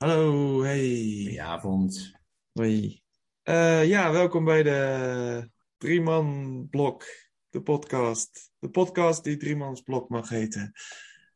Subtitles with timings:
[0.00, 1.22] Hallo, hey.
[1.22, 2.12] Goedenavond.
[2.52, 3.02] Hoi.
[3.42, 7.04] Eh, ja, welkom bij de Drieman Blok,
[7.48, 8.50] de podcast.
[8.58, 10.72] De podcast die Driemans Blok mag heten.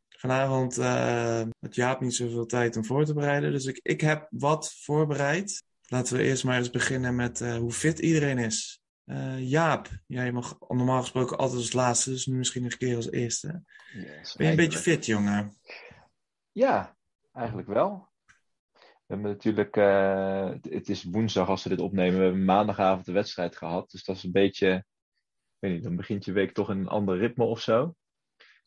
[0.08, 4.26] Vanavond uh, had Jaap niet zoveel tijd om voor te bereiden, dus ik, ik heb
[4.30, 5.64] wat voorbereid.
[5.86, 8.80] Laten we eerst maar eens beginnen met uh, hoe fit iedereen is.
[9.38, 13.62] Jaap, jij mag normaal gesproken altijd als laatste, dus nu misschien een keer als eerste.
[13.92, 15.58] Yes, ben je een beetje fit, jongen?
[16.52, 16.96] Ja,
[17.32, 18.12] eigenlijk wel.
[19.06, 23.12] We hebben natuurlijk, uh, het is woensdag als we dit opnemen, we hebben maandagavond de
[23.12, 23.90] wedstrijd gehad.
[23.90, 24.84] Dus dat is een beetje,
[25.58, 27.94] weet niet, dan begint je week toch in een ander ritme of zo.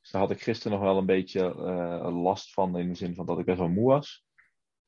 [0.01, 3.15] Dus daar had ik gisteren nog wel een beetje uh, last van, in de zin
[3.15, 4.25] van dat ik best wel moe was.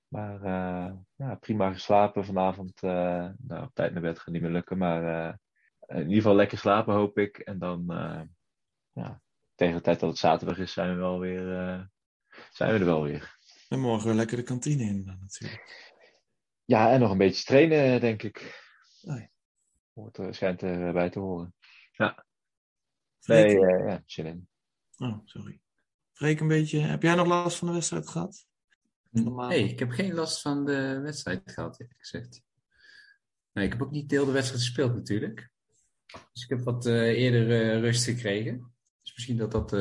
[0.08, 2.82] Maar uh, ja, prima geslapen vanavond.
[2.82, 5.30] nou, op tijd naar bed gaat niet meer lukken, maar
[5.88, 7.38] in ieder geval lekker slapen hoop ik.
[7.38, 7.84] En dan,
[8.92, 9.22] ja,
[9.56, 11.44] tegen de tijd dat het zaterdag is, zijn we, wel weer,
[12.50, 13.39] zijn we er wel weer.
[13.70, 15.88] En morgen lekker de kantine in dan natuurlijk.
[16.66, 18.64] Ja, en nog een beetje trainen, denk ik.
[19.02, 19.30] Oh ja.
[19.94, 21.56] Hoort er, schijnt erbij te horen.
[21.92, 22.26] Ja.
[23.26, 24.50] Nee, uh, ja, zin in.
[24.98, 25.62] Oh, sorry.
[26.12, 26.80] Freek, een beetje...
[26.80, 28.48] Heb jij nog last van de wedstrijd gehad?
[29.12, 32.42] Nee, ik heb geen last van de wedstrijd gehad, eerlijk gezegd.
[33.54, 35.50] Nee, ik heb ook niet deel de wedstrijd gespeeld natuurlijk.
[36.32, 38.74] Dus ik heb wat uh, eerder uh, rust gekregen.
[39.02, 39.72] Dus misschien dat dat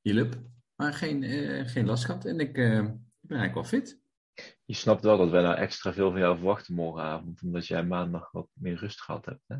[0.00, 0.40] hielp.
[0.80, 2.24] Maar geen, uh, geen last gehad.
[2.24, 4.00] En ik, uh, ik ben eigenlijk wel fit.
[4.64, 7.42] Je snapt wel dat wij nou extra veel van jou verwachten morgenavond.
[7.42, 9.42] Omdat jij maandag wat meer rust gehad hebt.
[9.46, 9.56] Hè?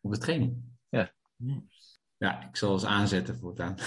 [0.00, 0.62] Op de training?
[0.88, 1.12] Ja.
[2.16, 3.74] Ja, ik zal eens aanzetten voortaan.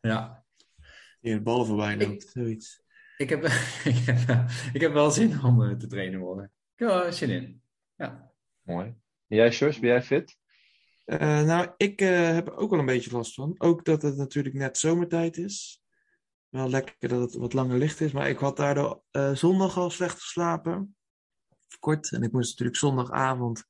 [0.00, 0.44] ja.
[1.20, 2.82] Je de ballen voorbij loopt, zoiets.
[3.16, 3.44] Ik heb,
[3.92, 6.44] ik, heb, ik heb wel zin om te trainen morgen.
[6.44, 7.62] Ik heb wel zin in.
[7.94, 8.32] Ja.
[8.62, 8.86] Mooi.
[9.26, 10.38] En jij, Sjors, ben jij fit?
[11.06, 13.54] Uh, nou, ik uh, heb er ook wel een beetje last van.
[13.58, 15.82] Ook dat het natuurlijk net zomertijd is.
[16.48, 18.12] Wel lekker dat het wat langer licht is.
[18.12, 20.96] Maar ik had daardoor uh, zondag al slecht geslapen.
[21.78, 22.12] Kort.
[22.12, 23.64] En ik moest natuurlijk zondagavond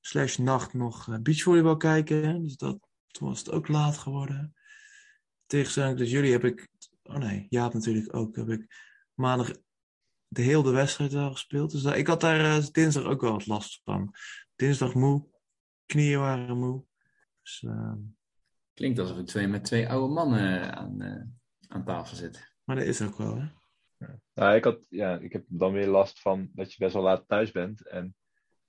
[0.00, 2.42] slash nacht nog beachvolleybal kijken.
[2.42, 4.54] Dus dat, toen was het ook laat geworden.
[5.46, 6.68] Tegenstelling dus jullie heb ik...
[7.02, 8.36] Oh nee, Jaap natuurlijk ook.
[8.36, 8.66] Heb ik
[9.14, 9.52] maandag
[10.28, 11.70] de hele wedstrijd wel gespeeld.
[11.70, 14.14] Dus ik had daar dinsdag ook wel wat last van.
[14.56, 15.28] Dinsdag moe
[15.90, 16.84] knieën waren moe.
[17.42, 17.92] Dus, uh...
[18.74, 21.22] Klinkt alsof ik twee met twee oude mannen aan, uh,
[21.68, 22.54] aan tafel zit.
[22.64, 23.48] Maar dat is ook wel, hè?
[23.98, 24.20] Ja.
[24.34, 27.28] Nou, ik, had, ja, ik heb dan weer last van dat je best wel laat
[27.28, 27.88] thuis bent.
[27.88, 28.14] En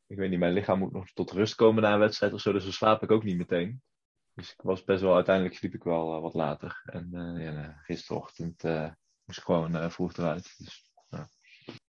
[0.08, 2.52] ik weet niet, mijn lichaam moet nog tot rust komen na een wedstrijd of zo.
[2.52, 3.82] Dus dan slaap ik ook niet meteen.
[4.34, 6.82] Dus ik was best wel, uiteindelijk sliep ik wel uh, wat later.
[6.86, 8.64] En ja, gisterochtend
[9.24, 10.54] moest ik gewoon vroeg eruit.
[10.58, 10.92] Dus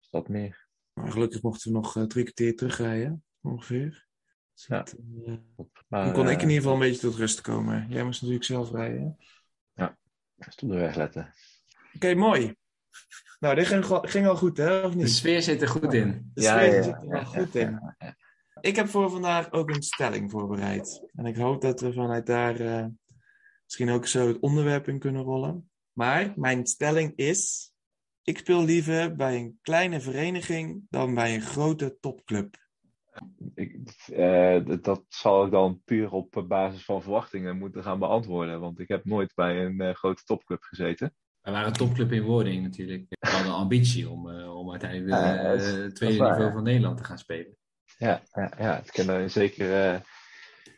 [0.00, 0.68] is dat meer.
[0.92, 4.08] Maar gelukkig mochten we nog drie kwartier terugrijden, ongeveer.
[4.68, 4.86] Ja.
[5.26, 5.34] Uh,
[5.88, 7.86] maar, dan kon ik in ieder geval een beetje tot rust komen.
[7.88, 9.16] Jij moest natuurlijk zelf rijden.
[9.72, 9.98] Ja,
[10.34, 11.22] dus op de weg letten.
[11.22, 12.54] Oké, okay, mooi.
[13.38, 14.80] Nou, dit ging, ging al goed, hè?
[14.80, 15.04] Of niet?
[15.04, 16.30] De sfeer zit er goed in.
[16.34, 17.94] De sfeer ja, zit er wel goed in.
[18.60, 21.08] Ik heb voor vandaag ook een stelling voorbereid.
[21.14, 22.86] En ik hoop dat we vanuit daar uh,
[23.64, 25.70] misschien ook zo het onderwerp in kunnen rollen.
[25.92, 27.72] Maar mijn stelling is:
[28.22, 32.56] ik speel liever bij een kleine vereniging dan bij een grote topclub.
[33.54, 33.76] Ik,
[34.12, 38.60] uh, dat zal ik dan puur op basis van verwachtingen moeten gaan beantwoorden.
[38.60, 41.14] Want ik heb nooit bij een uh, grote topclub gezeten.
[41.40, 43.04] We waren een topclub in wording natuurlijk.
[43.08, 45.22] We hadden ambitie om, uh, om uiteindelijk
[45.52, 47.56] het tweede niveau van Nederland te gaan spelen.
[47.98, 48.76] Ja, ja, ja.
[48.76, 50.02] het kennen zeker,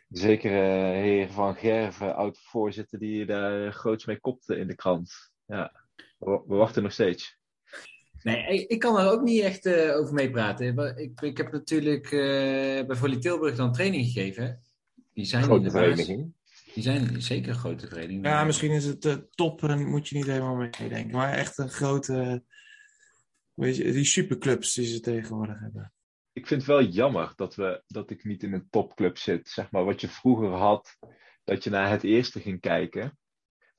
[0.08, 0.50] zeker
[0.94, 5.32] heer Van Gerven, oud-voorzitter, die daar groots mee kopte in de krant.
[5.46, 5.72] Ja,
[6.18, 7.40] we, we wachten nog steeds.
[8.22, 10.96] Nee, ik kan er ook niet echt uh, over meepraten.
[10.96, 12.20] Ik, ik heb natuurlijk uh,
[12.86, 14.60] bij Volley Tilburg dan training gegeven.
[15.12, 16.34] Die zijn grote in de vereniging.
[16.74, 18.24] Die zijn zeker een grote vereniging.
[18.24, 21.10] Ja, misschien is het uh, top en moet je niet helemaal meedenken.
[21.10, 22.42] Maar echt een grote...
[23.54, 25.92] Weet je, die superclubs die ze tegenwoordig hebben.
[26.32, 29.48] Ik vind het wel jammer dat, we, dat ik niet in een topclub zit.
[29.48, 30.98] Zeg maar wat je vroeger had,
[31.44, 33.18] dat je naar het eerste ging kijken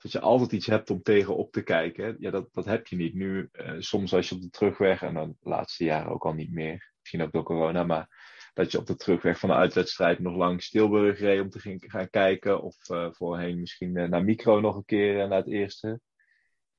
[0.03, 2.15] dat je altijd iets hebt om tegenop te kijken.
[2.19, 3.13] Ja, dat, dat heb je niet.
[3.13, 6.33] Nu, uh, soms als je op de terugweg, en dan de laatste jaren ook al
[6.33, 10.19] niet meer, misschien ook door corona, maar dat je op de terugweg van de uitwedstrijd
[10.19, 12.61] nog langs Stilburg reed om te gaan, kijken.
[12.61, 16.00] Of uh, voorheen misschien uh, naar Micro nog een keer naar het eerste.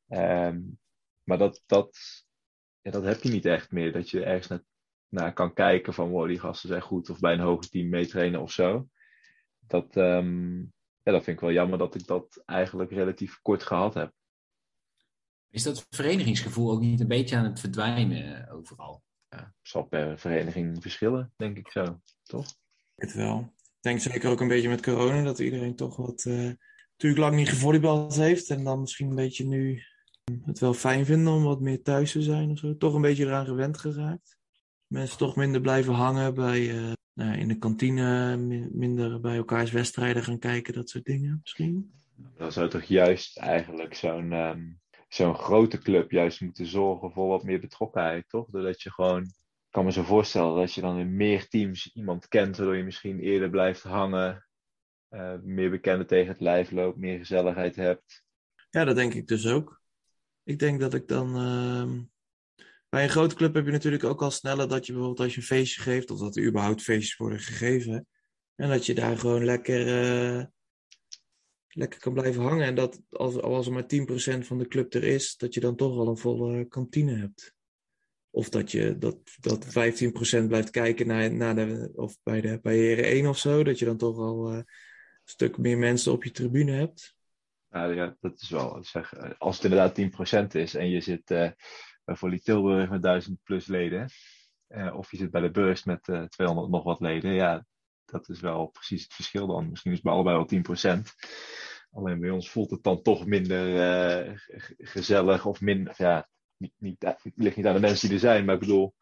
[0.09, 0.79] Um,
[1.23, 1.99] maar dat, dat,
[2.81, 3.93] ja, dat heb je niet echt meer.
[3.93, 4.62] Dat je ergens naar,
[5.09, 7.11] naar kan kijken van, wow, die gasten zijn goed.
[7.11, 8.88] Of bij een hoger team meetrainen of zo.
[9.67, 10.74] Dat, um,
[11.05, 14.12] ja, dat vind ik wel jammer dat ik dat eigenlijk relatief kort gehad heb.
[15.51, 19.03] Is dat verenigingsgevoel ook niet een beetje aan het verdwijnen eh, overal?
[19.29, 22.55] Ja, zal per vereniging verschillen, denk ik zo, toch?
[22.95, 23.53] Het wel.
[23.56, 26.53] Ik denk zeker ook een beetje met corona dat iedereen toch wat uh,
[26.91, 29.83] natuurlijk lang niet gevolleybald heeft en dan misschien een beetje nu
[30.45, 32.77] het wel fijn vinden om wat meer thuis te zijn of zo.
[32.77, 34.39] Toch een beetje eraan gewend geraakt.
[34.87, 38.37] Mensen toch minder blijven hangen bij, uh, nou, in de kantine,
[38.73, 41.93] minder bij elkaars wedstrijden gaan kijken, dat soort dingen misschien.
[42.37, 44.81] Dan zou toch juist eigenlijk zo'n um,
[45.15, 48.51] zo'n grote club juist moeten zorgen voor wat meer betrokkenheid, toch?
[48.51, 52.29] Doordat je gewoon, ik kan me zo voorstellen dat je dan in meer teams iemand
[52.29, 54.47] kent, waardoor je misschien eerder blijft hangen,
[55.11, 58.25] uh, meer bekenden tegen het lijf loopt, meer gezelligheid hebt.
[58.71, 59.83] Ja, dat denk ik dus ook.
[60.43, 61.41] Ik denk dat ik dan.
[61.41, 62.01] Uh,
[62.94, 65.41] bij een grote club heb je natuurlijk ook al sneller dat je bijvoorbeeld als je
[65.41, 68.06] een feestje geeft, of dat er überhaupt feestjes worden gegeven.
[68.55, 70.44] En dat je daar gewoon lekker, uh,
[71.69, 72.67] lekker kan blijven hangen.
[72.67, 75.76] En dat als, als er maar 10% van de club er is, dat je dan
[75.76, 77.55] toch al een volle kantine hebt.
[78.31, 82.76] Of dat je dat, dat 15% blijft kijken naar, naar de, of bij, de, bij
[82.76, 83.64] Heren 1 of zo.
[83.64, 84.67] Dat je dan toch al uh, een
[85.25, 87.14] stuk meer mensen op je tribune hebt.
[87.69, 88.85] Ja, dat is wel.
[88.85, 91.31] Zeg, als het inderdaad 10% is en je zit
[92.05, 94.09] bij Volley Tilburg met 1000 plus leden,
[94.69, 97.67] uh, of je zit bij de beurs met uh, 200 nog wat leden, ja,
[98.05, 99.71] dat is wel precies het verschil dan.
[99.71, 101.03] Misschien is het bij allebei wel 10%.
[101.91, 104.45] Alleen bij ons voelt het dan toch minder
[104.79, 105.95] gezellig of minder.
[105.97, 108.95] Ja, niet, niet, het ligt niet aan de mensen die er zijn, maar ik bedoel,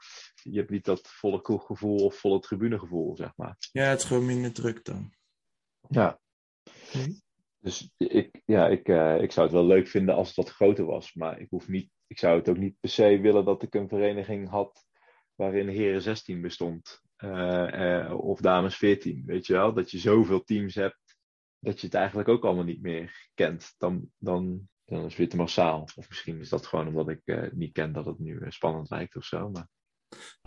[0.43, 3.57] je hebt niet dat volle kroeggevoel of volle tribunegevoel, zeg maar.
[3.73, 5.13] Ja, het is gewoon minder druk dan.
[5.89, 6.21] Ja.
[6.89, 7.21] Okay.
[7.59, 8.89] Dus ik, ja, ik,
[9.23, 11.15] ik zou het wel leuk vinden als het wat groter was.
[11.15, 13.89] Maar ik, hoef niet, ik zou het ook niet per se willen dat ik een
[13.89, 14.87] vereniging had
[15.35, 17.01] waarin heren 16 bestond.
[17.25, 19.23] Uh, uh, of dames 14.
[19.27, 19.75] Weet je wel?
[19.75, 21.17] Dat je zoveel teams hebt
[21.59, 23.75] dat je het eigenlijk ook allemaal niet meer kent.
[23.79, 25.83] Dan, dan, dan is het weer te massaal.
[25.95, 29.25] Of misschien is dat gewoon omdat ik niet ken dat het nu spannend lijkt of
[29.25, 29.51] zo.
[29.51, 29.69] Maar...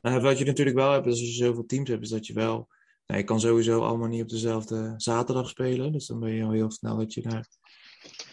[0.02, 2.68] Nou, wat je natuurlijk wel hebt, als je zoveel teams hebt, is dat je wel
[3.06, 5.92] nou, je kan sowieso allemaal niet op dezelfde zaterdag spelen.
[5.92, 7.48] Dus dan ben je al heel snel dat je naar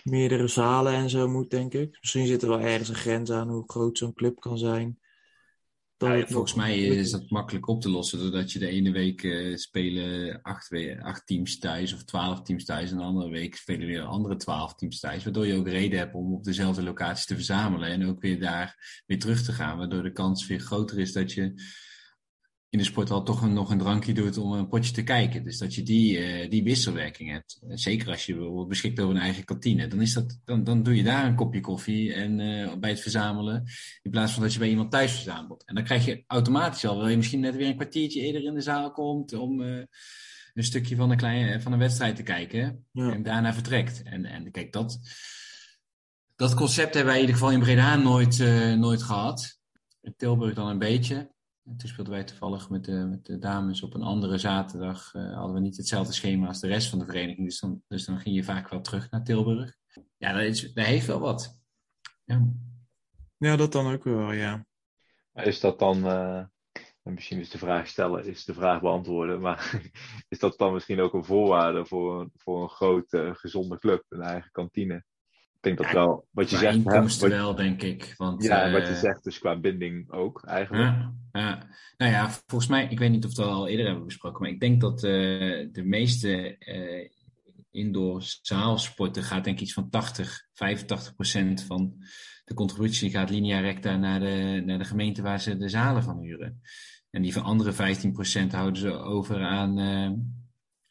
[0.05, 1.99] meerdere zalen en zo moet, denk ik.
[2.01, 5.01] Misschien zit er wel ergens een grens aan hoe groot zo'n club kan zijn.
[5.97, 9.57] Ja, volgens mij is dat makkelijk op te lossen, doordat je de ene week uh,
[9.57, 10.73] spelen acht,
[11.03, 14.75] acht, teams thuis of twaalf teams thuis, en de andere week spelen weer andere twaalf
[14.75, 15.25] teams thuis.
[15.25, 19.03] Waardoor je ook reden hebt om op dezelfde locatie te verzamelen en ook weer daar
[19.07, 19.79] weer terug te gaan.
[19.79, 21.55] Waardoor de kans weer groter is dat je
[22.73, 25.45] in de sporthal toch een, nog een drankje doet om een potje te kijken.
[25.45, 27.61] Dus dat je die, uh, die wisselwerking hebt.
[27.69, 29.87] Zeker als je bijvoorbeeld beschikt over een eigen kantine.
[29.87, 33.01] Dan, is dat, dan, dan doe je daar een kopje koffie en, uh, bij het
[33.01, 33.65] verzamelen.
[34.03, 35.65] In plaats van dat je bij iemand thuis verzamelt.
[35.65, 38.55] En dan krijg je automatisch al, wil je misschien net weer een kwartiertje eerder in
[38.55, 39.83] de zaal komt om uh,
[40.55, 42.87] een stukje van een, kleine, van een wedstrijd te kijken.
[42.93, 43.13] Ja.
[43.13, 44.03] En daarna vertrekt.
[44.03, 44.99] En, en kijk, dat,
[46.37, 48.39] dat concept hebben wij in ieder geval in Breda nooit,
[48.77, 49.59] nooit gehad.
[50.01, 51.31] In Tilburg dan een beetje.
[51.65, 55.15] En toen speelden wij toevallig met de, met de dames op een andere zaterdag.
[55.15, 57.47] Uh, hadden we niet hetzelfde schema als de rest van de vereniging.
[57.47, 59.77] Dus dan, dus dan ging je vaak wel terug naar Tilburg.
[60.17, 61.61] Ja, dat, is, dat heeft wel wat.
[62.25, 62.49] Ja.
[63.37, 64.67] ja, dat dan ook wel, ja.
[65.33, 66.45] Is dat dan, uh,
[67.03, 69.41] misschien is de vraag stellen, is de vraag beantwoorden.
[69.41, 69.91] Maar
[70.29, 74.23] is dat dan misschien ook een voorwaarde voor een, voor een grote, gezonde club, een
[74.23, 75.05] eigen kantine?
[75.63, 76.75] Ik denk dat wel, wat je zegt.
[76.75, 78.15] inkomsten wat, wel, denk ik.
[78.17, 80.85] Want, ja, uh, wat je zegt, dus qua binding ook eigenlijk.
[80.85, 81.67] Ja, ja.
[81.97, 84.51] Nou ja, volgens mij, ik weet niet of we dat al eerder hebben besproken, maar
[84.51, 85.11] ik denk dat uh,
[85.73, 87.09] de meeste uh,
[87.71, 91.95] indoor zaalsporten gaat denk ik iets van 80, 85 procent van
[92.45, 96.19] de contributie gaat linea recta naar de, naar de gemeente waar ze de zalen van
[96.19, 96.61] huren.
[97.11, 99.79] En die van andere 15 procent houden ze over aan,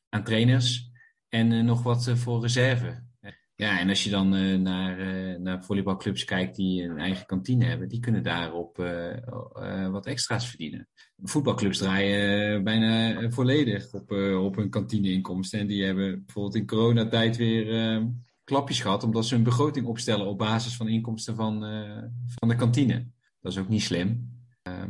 [0.10, 0.92] aan trainers
[1.30, 3.10] en nog wat voor reserve.
[3.62, 7.66] Ja, en als je dan uh, naar, uh, naar volleybalclubs kijkt die een eigen kantine
[7.66, 10.88] hebben, die kunnen daarop uh, wat extra's verdienen.
[11.24, 15.60] Voetbalclubs draaien bijna volledig op, op hun kantineinkomsten.
[15.60, 18.02] En die hebben bijvoorbeeld in coronatijd weer
[18.44, 21.60] klapjes gehad, omdat ze hun begroting opstellen op basis van inkomsten van,
[22.26, 23.08] van de kantine.
[23.42, 24.30] Dat is ook niet slim.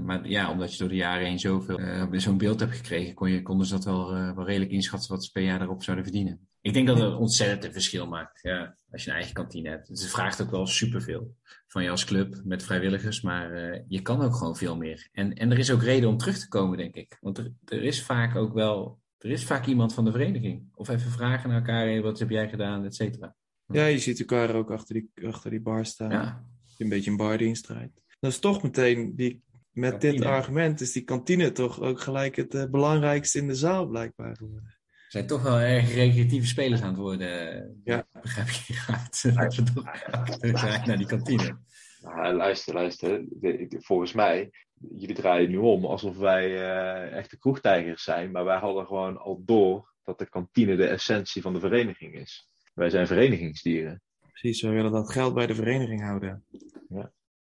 [0.06, 1.80] maar ja, omdat je door de jaren heen zoveel,
[2.12, 5.32] zo'n beeld hebt gekregen, kon je, konden ze dat wel, wel redelijk inschatten wat ze
[5.32, 6.50] per jaar daarop zouden verdienen.
[6.62, 8.42] Ik denk dat het ontzettend een verschil maakt.
[8.42, 9.88] Ja, als je een eigen kantine hebt.
[9.88, 11.36] Het vraagt ook wel superveel
[11.68, 13.22] van je als club met vrijwilligers.
[13.22, 15.10] Maar uh, je kan ook gewoon veel meer.
[15.12, 17.18] En, en er is ook reden om terug te komen, denk ik.
[17.22, 19.00] Want er, er is vaak ook wel.
[19.18, 20.64] Er is vaak iemand van de vereniging.
[20.74, 21.86] Of even vragen naar elkaar.
[21.86, 23.36] Hey, wat heb jij gedaan, et cetera.
[23.66, 26.12] Ja, je ziet elkaar ook achter die, achter die bar staan.
[26.12, 26.46] Ja.
[26.78, 27.92] Een beetje een bardienstrijd.
[28.20, 30.14] Dat is toch meteen die, met kantine.
[30.14, 34.38] dit argument is die kantine toch ook gelijk het uh, belangrijkste in de zaal blijkbaar
[34.38, 34.80] geworden
[35.12, 37.82] zijn toch wel erg recreatieve spelers aan het worden.
[37.84, 38.08] Ja.
[38.22, 39.24] Begrijp je gaat.
[39.36, 41.58] Dat we toch terug naar die kantine.
[42.02, 43.24] Nou, luister, luister.
[43.70, 44.52] Volgens mij,
[44.96, 48.32] jullie draaien nu om alsof wij uh, echte kroegtijgers zijn.
[48.32, 52.48] Maar wij hadden gewoon al door dat de kantine de essentie van de vereniging is.
[52.74, 54.02] Wij zijn verenigingsdieren.
[54.28, 56.46] Precies, we willen dat geld bij de vereniging houden.
[56.90, 57.12] Ja.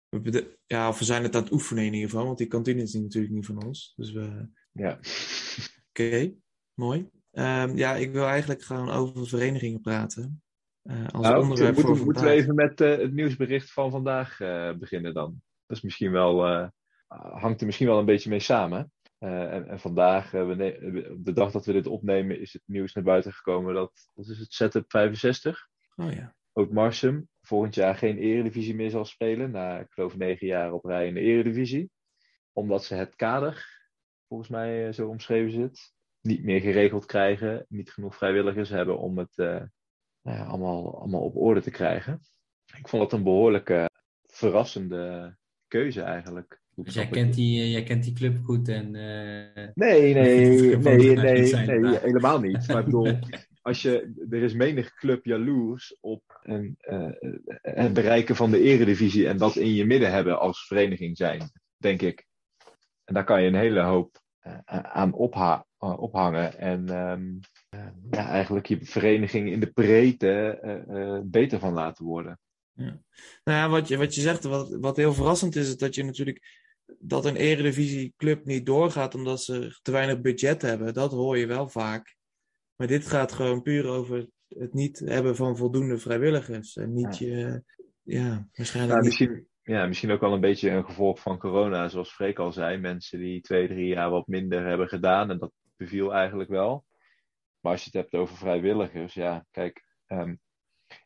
[0.09, 2.83] We ja, of we zijn het aan het oefenen in ieder geval, want die kantine
[2.83, 3.93] is natuurlijk niet van ons.
[3.97, 4.49] Dus we...
[4.73, 4.99] Ja.
[5.89, 6.35] Oké,
[6.75, 7.09] mooi.
[7.39, 10.43] Ehm, ja, ik wil eigenlijk gewoon over verenigingen praten.
[10.83, 12.35] Eh, als Nou, onderwerp moeten, voor moeten we vandaag.
[12.43, 15.43] even met eh, het nieuwsbericht van vandaag eh, beginnen dan?
[15.67, 16.71] Dat is misschien wel,
[17.09, 18.93] hangt er misschien wel een beetje mee samen.
[19.19, 23.33] En, en vandaag, we de dag dat we dit opnemen, is het nieuws naar buiten
[23.33, 26.35] gekomen dat, wat is het, Setup 65, Oh ja.
[26.53, 29.51] ook Marsum, volgend jaar geen eredivisie meer zal spelen.
[29.51, 31.91] Na, ik geloof, negen jaar op rij in de eredivisie.
[32.53, 33.67] Omdat ze het kader,
[34.29, 35.97] volgens mij zo omschreven zit,
[36.29, 37.65] niet meer geregeld krijgen.
[37.69, 39.47] Niet genoeg vrijwilligers hebben om het eh,
[40.23, 42.21] nou ja, allemaal, allemaal op orde te krijgen.
[42.77, 43.91] Ik vond het een behoorlijke
[44.27, 45.37] verrassende
[45.69, 46.61] keuze eigenlijk.
[46.75, 48.95] Dus jij kent, die, eh, jij kent die club goed en...
[48.95, 52.69] eh, Nee, nee, Dat nee, nee, nee, helemaal niet.
[52.69, 53.19] Maar ik bedoel,
[53.63, 56.75] als je, er is menig club jaloers op een,
[57.63, 62.03] het bereiken van de eredivisie en dat in je midden hebben als vereniging zijn, denk
[62.03, 62.27] ik.
[63.05, 64.21] En daar kan je een hele hoop
[64.65, 71.23] aan opha- ophangen en ehm, eh, ja, eigenlijk je vereniging in de breedte eh, eh,
[71.25, 72.39] beter van laten worden.
[72.75, 72.99] Nou
[73.45, 76.67] ja, wat je, wat je zegt, wat, wat heel verrassend is, is dat je natuurlijk
[76.99, 80.95] dat een eredivisieclub niet doorgaat omdat ze te weinig budget hebben.
[80.95, 82.17] Dat hoor je wel vaak.
[82.77, 86.77] Maar dit gaat gewoon puur over het niet hebben van voldoende vrijwilligers.
[86.77, 87.63] En niet je,
[88.03, 89.19] ja, waarschijnlijk Nou, niet.
[89.19, 92.79] misschien, ja, misschien ook wel een beetje een gevolg van corona, zoals Freek al zei.
[92.79, 95.31] Mensen die twee, drie jaar wat minder hebben gedaan.
[95.31, 96.85] En dat beviel eigenlijk wel.
[97.61, 100.35] Maar als je het hebt over vrijwilligers, ja, kijk, ehm,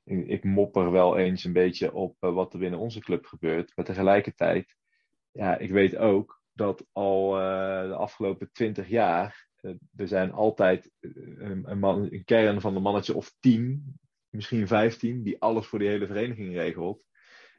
[0.05, 3.73] ik, mopper wel eens een beetje op eh, wat er binnen onze club gebeurt.
[3.77, 4.77] Maar tegelijkertijd,
[5.31, 10.91] ja, ik weet ook dat al eh, de afgelopen twintig jaar, eh, er zijn altijd
[11.01, 13.99] een, een, man, een kern van een mannetje of tien,
[14.29, 17.07] misschien vijftien, die alles voor die hele vereniging regelt.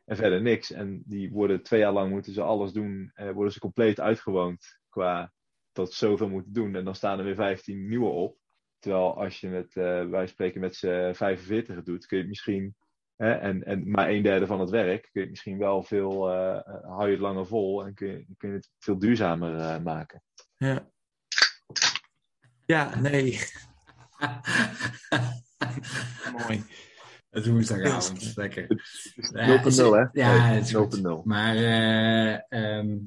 [0.06, 0.72] En verder niks.
[0.72, 3.12] En die worden twee jaar lang moeten ze alles doen.
[3.16, 5.34] Worden ze compleet uitgewoond qua
[5.74, 6.76] dat zoveel moeten doen.
[6.76, 8.38] En dan staan er weer 15 nieuwe op.
[8.80, 12.76] Terwijl als je het, eh, wij spreken met z'n 45 doet, kun je het misschien,
[13.16, 16.30] hè, en, en maar een derde van het werk, kun je het misschien wel veel,
[16.32, 19.58] eh, eh, hou je het langer vol en kun je, kun je het veel duurzamer
[19.58, 20.24] eh, maken.
[20.58, 20.92] Ja.
[22.66, 23.40] ja, nee,
[26.48, 26.64] mooi.
[27.30, 28.64] Het woensdagavond, lekker.
[28.68, 28.80] Het
[29.16, 30.22] is 0.0 Ja, ze- hè?
[30.22, 30.98] ja, het is goed.
[30.98, 31.24] 0.0.
[31.24, 32.34] Maar eh,
[32.78, 32.98] ehm,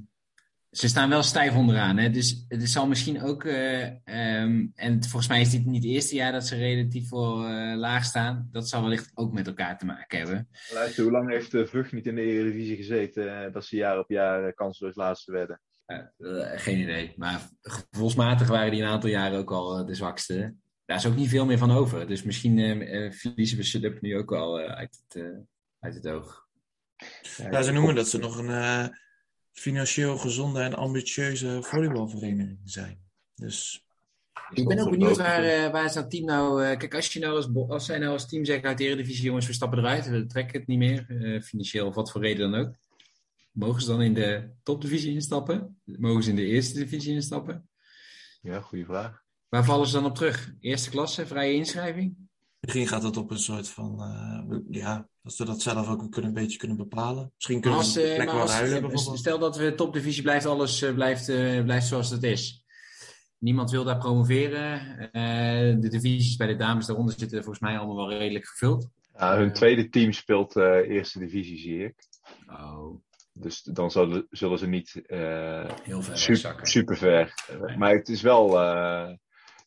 [0.78, 1.97] ze staan wel stijf onderaan.
[1.97, 2.11] Hè?
[2.11, 3.45] Dus het zal misschien ook.
[3.45, 7.45] eh, ehm, en volgens mij is dit niet het eerste jaar dat ze relatief voor
[7.47, 8.49] eh, laag staan.
[8.52, 10.49] Dat zal wellicht ook met elkaar te maken hebben.
[10.73, 13.99] Luister, hoe lang heeft de Vug niet in de Eredivisie gezeten eh, dat ze jaar
[13.99, 15.61] op jaar eh, kansloos laatste werden?
[15.87, 17.12] Eh, eh, geen idee.
[17.16, 20.54] Maar gevoelsmatig waren die een aantal jaren ook al eh, de zwakste.
[20.85, 22.06] Daar is ook niet veel meer van over.
[22.06, 25.30] Dus misschien eh, eh, verliezen we Sedup nu ook al eh, uit, het, eh,
[25.80, 26.45] uit het oog.
[27.50, 28.87] Ja, ze noemen dat ze nog een eh,
[29.58, 32.98] financieel gezonde en ambitieuze volleybalvereniging zijn.
[33.34, 33.84] Dus
[34.54, 36.64] Ik ben ook benieuwd waar, eh, waar is dat team nou...
[36.64, 39.25] eh, kijk, als, je nou als, als zij nou als team zeggen uit de Eredivisie...
[39.25, 41.06] jongens, we stappen eruit, we trekken het niet meer.
[41.08, 42.75] eh, financieel of wat voor reden dan ook.
[43.50, 45.80] Mogen ze dan in de topdivisie instappen?
[45.84, 47.68] Mogen ze in de eerste divisie instappen?
[48.42, 49.22] Ja, goede vraag.
[49.48, 50.52] Waar vallen ze dan op terug?
[50.60, 52.25] Eerste klasse, vrije inschrijving?
[52.60, 56.30] Misschien gaat dat op een soort van, eh, ja, dat ze dat zelf ook kunnen,
[56.30, 57.32] een beetje kunnen bepalen.
[57.34, 59.18] Misschien kunnen Als, ze eh, een plek wel als- ruilen eh, bijvoorbeeld.
[59.18, 62.64] Stel dat we topdivisie blijft, alles blijft, eh, blijft zoals het is.
[63.38, 64.80] Niemand wil daar promoveren.
[65.12, 68.88] Eh, de divisies bij de dames daaronder zitten volgens mij allemaal wel redelijk gevuld.
[69.18, 71.94] Ja, hun tweede team speelt eh, eerste divisie, zie ik.
[72.48, 73.00] Oh,
[73.32, 76.66] Dus dan zullen, zullen ze niet eh, heel ver super, zakken.
[76.66, 77.34] super ver.
[77.66, 77.76] Nee.
[77.76, 79.10] Maar het is wel, eh,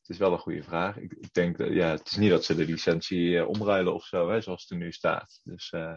[0.09, 0.97] is wel een goede vraag.
[0.97, 4.05] Ik, ik denk, dat, ja, het is niet dat ze de licentie eh, omruilen of
[4.05, 5.39] zo, hè, zoals het er nu staat.
[5.43, 5.95] Dus eh,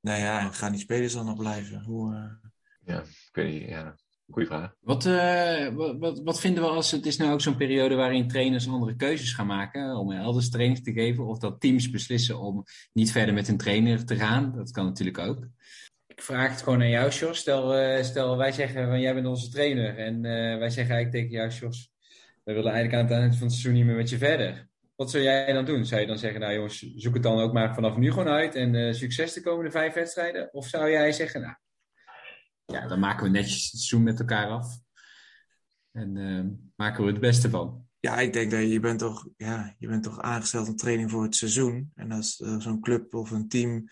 [0.00, 1.82] Nou ja, en gaan die spelers dan nog blijven?
[1.82, 2.14] Hoe,
[2.84, 3.96] eh, ik weet niet, ja,
[4.30, 4.74] goede vraag.
[4.80, 8.28] Wat, eh, wat, wat, wat vinden we als het is nou ook zo'n periode waarin
[8.28, 11.26] trainers andere keuzes gaan maken om elders training te geven?
[11.26, 14.52] Of dat teams beslissen om niet verder met een trainer te gaan?
[14.56, 15.48] Dat kan natuurlijk ook.
[16.06, 17.38] Ik vraag het gewoon aan jou, Jos.
[17.38, 19.98] Stel, eh, stel wij zeggen, van, jij bent onze trainer.
[19.98, 21.90] En eh, wij zeggen eigenlijk tegen jou, Jos,
[22.42, 24.68] we willen eigenlijk aan het eind van het seizoen niet meer met je verder.
[24.96, 25.86] Wat zou jij dan doen?
[25.86, 28.54] Zou je dan zeggen, nou jongens, zoek het dan ook maar vanaf nu gewoon uit
[28.54, 30.52] en eh, succes de komende vijf wedstrijden?
[30.52, 31.54] Of zou jij zeggen, nou,
[32.64, 34.78] ja, dan maken we netjes het seizoen met elkaar af.
[35.92, 36.44] En eh,
[36.76, 37.88] maken we het beste van.
[38.00, 41.22] Ja, ik denk dat je, bent toch, ja, je bent toch aangesteld een training voor
[41.22, 41.90] het seizoen.
[41.94, 43.84] En als eh, zo'n club of een team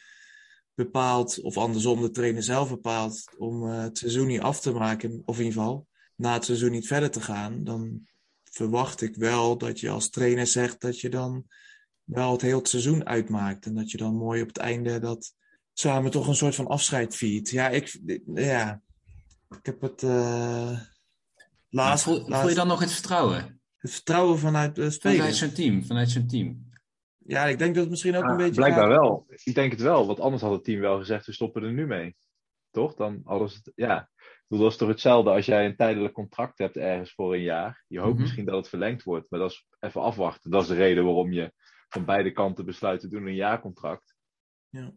[0.75, 5.39] bepaalt, of andersom de trainer zelf bepaalt, om het seizoen niet af te maken, of
[5.39, 8.07] in ieder geval na het seizoen niet verder te gaan, dan
[8.59, 11.47] verwacht ik wel dat je als trainer zegt dat je dan
[12.05, 13.67] wel het hele seizoen uitmaakt.
[13.67, 15.35] En dat je dan mooi op het einde dat
[15.73, 17.51] samen toch een soort van afscheid viert.
[17.51, 18.01] Ja, ik,
[18.35, 18.83] ja,
[19.49, 20.81] ik heb het uh,
[21.69, 23.61] laatst, voel, voel, je dan nog het vertrouwen?
[23.77, 25.19] Het vertrouwen vanuit de spelers.
[25.19, 26.71] Vanuit zo'n team, vanuit zo'n team.
[27.19, 28.55] Ja, ik denk dat het misschien ook een beetje...
[28.55, 29.27] Blijkbaar wel.
[29.45, 31.87] Ik denk het wel, want anders had het team wel gezegd, we stoppen er nu
[31.87, 32.17] mee.
[32.71, 32.95] Toch?
[32.95, 33.73] Dan hadden ze
[34.49, 37.85] Dat is toch hetzelfde als jij een tijdelijk contract hebt ergens voor een jaar.
[37.89, 40.51] Je hoopt misschien dat het verlengd wordt, maar dat is even afwachten.
[40.51, 41.53] Dat is de reden waarom je
[41.89, 44.17] van beide kanten besluit te doen een jaarcontract.
[44.69, 44.93] Ja.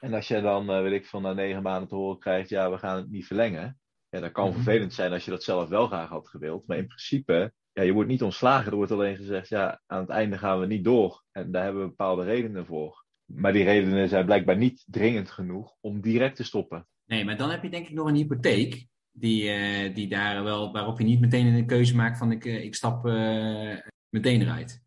[0.00, 2.70] En als je dan, uh, weet ik van na negen maanden te horen krijgt, ja,
[2.70, 3.78] we gaan het niet verlengen.
[4.08, 6.66] Ja, dat kan vervelend zijn als je dat zelf wel graag had gewild.
[6.66, 8.70] Maar in principe, ja, je wordt niet ontslagen.
[8.70, 11.24] Er wordt alleen gezegd, ja, aan het einde gaan we niet door.
[11.32, 13.04] En daar hebben we bepaalde redenen voor.
[13.24, 16.88] Maar die redenen zijn blijkbaar niet dringend genoeg om direct te stoppen.
[17.06, 18.86] Nee, maar dan heb je denk ik nog een hypotheek.
[19.16, 22.64] Die, uh, die daar wel, waarop je niet meteen een keuze maakt van ik, uh,
[22.64, 23.76] ik stap uh,
[24.08, 24.82] meteen eruit.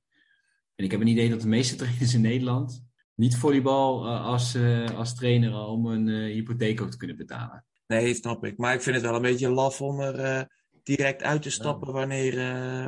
[0.75, 4.57] En ik heb een idee dat de meeste trainers in Nederland niet volleybal als,
[4.95, 7.65] als trainer om een hypotheek ook te kunnen betalen.
[7.87, 8.57] Nee, snap ik.
[8.57, 10.47] Maar ik vind het wel een beetje laf om er
[10.83, 12.35] direct uit te stappen wanneer,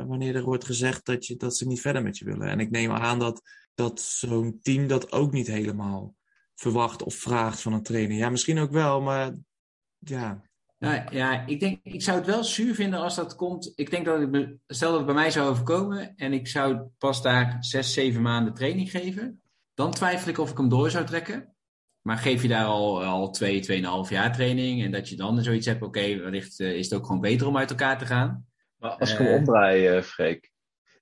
[0.06, 2.48] wanneer er wordt gezegd dat, je, dat ze niet verder met je willen.
[2.48, 3.42] En ik neem aan dat,
[3.74, 6.14] dat zo'n team dat ook niet helemaal
[6.60, 8.16] verwacht of vraagt van een trainer.
[8.16, 9.34] Ja, misschien ook wel, maar
[9.98, 10.42] ja.
[10.78, 13.72] Nou, ja, ik denk, ik zou het wel zuur vinden als dat komt.
[13.74, 17.22] Ik denk dat het, stel dat het bij mij zou overkomen en ik zou pas
[17.22, 19.42] daar zes, zeven maanden training geven.
[19.74, 21.54] Dan twijfel ik of ik hem door zou trekken.
[22.00, 25.66] Maar geef je daar al, al twee, tweeënhalf jaar training en dat je dan zoiets
[25.66, 28.46] hebt, oké, okay, wellicht uh, is het ook gewoon beter om uit elkaar te gaan.
[28.76, 30.50] Maar als ik hem uh, omdraai, uh, Freek.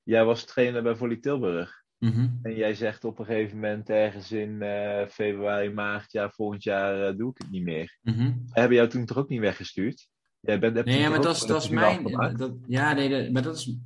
[0.03, 1.78] Jij was trainer bij Volley Tilburg.
[1.99, 2.39] Mm -hmm.
[2.43, 7.11] En jij zegt op een gegeven moment ergens in uh, februari, maart, ja, volgend jaar
[7.11, 7.99] uh, doe ik het niet meer.
[8.03, 8.45] Mm -hmm.
[8.51, 10.09] Hebben jou toen toch ook niet weggestuurd?
[10.41, 12.03] Jij bent, nee, ja, maar dat is, dat is mijn.
[12.37, 13.77] Dat, ja, nee, dat, maar dat is.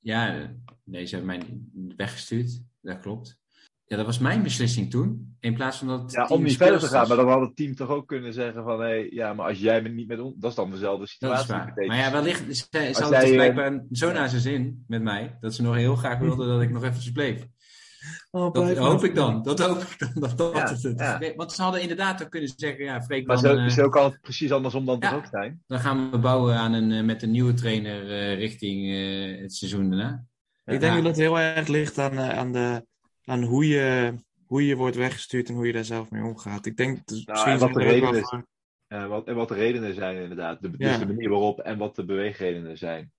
[0.00, 0.52] Ja,
[0.84, 1.60] nee, ze hebben mij
[1.96, 2.62] weggestuurd.
[2.80, 3.39] Dat klopt.
[3.90, 5.36] Ja, dat was mijn beslissing toen.
[5.40, 6.12] In plaats van dat.
[6.12, 8.62] Ja, om niet verder te gaan, maar dan had het team toch ook kunnen zeggen:
[8.64, 10.34] van hé, hey, ja, maar als jij niet met ons.
[10.36, 11.46] Dat is dan dezelfde situatie.
[11.46, 11.86] Dat is waar.
[11.86, 12.56] Maar ja, wellicht.
[12.56, 15.36] Ze, ze hadden jij, dus blijkbaar zo naar zijn zin met mij.
[15.40, 17.46] dat ze nog heel graag wilden dat ik nog eventjes bleef.
[18.30, 19.42] Oh, dat hoop ik dan.
[19.42, 20.10] Dat hoop ik dan.
[20.14, 20.98] Dat, dat ja, het.
[20.98, 21.34] Ja.
[21.36, 23.26] Want ze hadden inderdaad ook kunnen zeggen: ja, Freek.
[23.26, 25.62] Maar dan, zo, zo kan het precies andersom dan ja, toch ook zijn.
[25.66, 28.90] Dan gaan we bouwen aan een, uh, met een nieuwe trainer uh, richting
[29.40, 30.24] het seizoen daarna.
[30.64, 32.88] Ik denk dat het heel erg ligt aan, aan de
[33.30, 34.14] aan hoe je,
[34.46, 36.66] hoe je wordt weggestuurd en hoe je daar zelf mee omgaat.
[36.66, 38.46] Ik denk nou, misschien wat de redenen is, van...
[38.88, 40.60] uh, wat, en wat de redenen zijn inderdaad.
[40.60, 40.88] De, ja.
[40.88, 43.12] Dus de manier waarop en wat de beweegredenen zijn.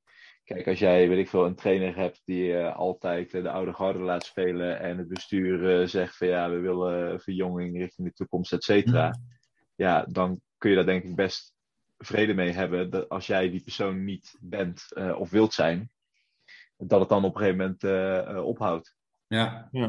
[0.43, 3.99] Kijk, als jij, weet ik veel, een trainer hebt die uh, altijd de oude garde
[3.99, 8.53] laat spelen en het bestuur uh, zegt van ja, we willen verjonging richting de toekomst,
[8.53, 9.07] et cetera.
[9.07, 9.13] Mm.
[9.75, 11.53] Ja, dan kun je daar denk ik best
[11.97, 15.91] vrede mee hebben dat als jij die persoon niet bent of wilt zijn,
[16.77, 18.99] dat het dan op een gegeven moment ophoudt.
[19.31, 19.69] Ja.
[19.71, 19.87] ja.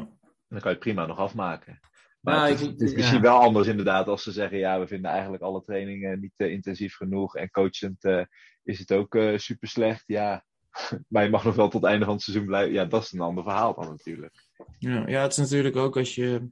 [0.49, 1.81] Dan kan je het prima nog afmaken.
[2.21, 3.23] Maar nou, het, is, het is misschien ja.
[3.23, 6.97] wel anders inderdaad als ze zeggen, ja, we vinden eigenlijk alle trainingen niet uh, intensief
[6.97, 8.25] genoeg en coachend uh,
[8.63, 10.03] is het ook uh, super slecht.
[10.07, 10.45] Ja,
[11.09, 12.73] maar je mag nog wel tot het einde van het seizoen blijven.
[12.73, 14.47] Ja, dat is een ander verhaal dan natuurlijk.
[14.79, 16.49] Ja, ja het is natuurlijk ook als je,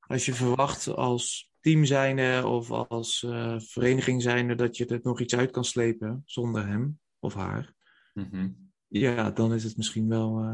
[0.00, 3.18] als je verwacht als team zijnde of als
[3.56, 7.74] vereniging zijnde dat je er nog iets uit kan slepen zonder hem of haar.
[8.12, 8.70] Mm -hmm.
[8.88, 10.44] Ja, dan is het misschien wel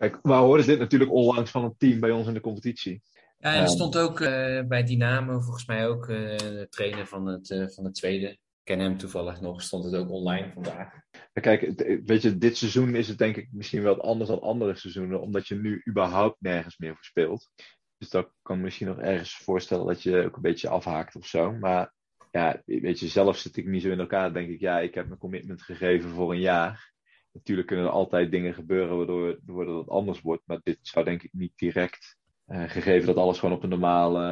[0.00, 3.02] Kijk, we hoorden dit natuurlijk onlangs van een team bij ons in de competitie.
[3.38, 7.26] Ja, en er stond ook uh, bij Dynamo volgens mij ook uh, de trainer van
[7.26, 8.28] het, uh, van het tweede.
[8.28, 10.92] Ik ken hem toevallig nog, stond het ook online vandaag.
[11.32, 15.20] Kijk, weet je, dit seizoen is het denk ik misschien wel anders dan andere seizoenen,
[15.20, 17.50] omdat je nu überhaupt nergens meer voor speelt.
[17.98, 21.52] Dus dat kan misschien nog ergens voorstellen dat je ook een beetje afhaakt of zo.
[21.52, 21.92] Maar
[22.30, 24.32] ja, weet je, zelf zit ik niet zo in elkaar.
[24.32, 26.92] denk ik, ja, ik heb mijn commitment gegeven voor een jaar.
[27.32, 30.42] Natuurlijk kunnen er altijd dingen gebeuren waardoor, waardoor het anders wordt.
[30.46, 32.16] Maar dit zou denk ik niet direct,
[32.46, 34.22] uh, gegeven dat alles gewoon op een normale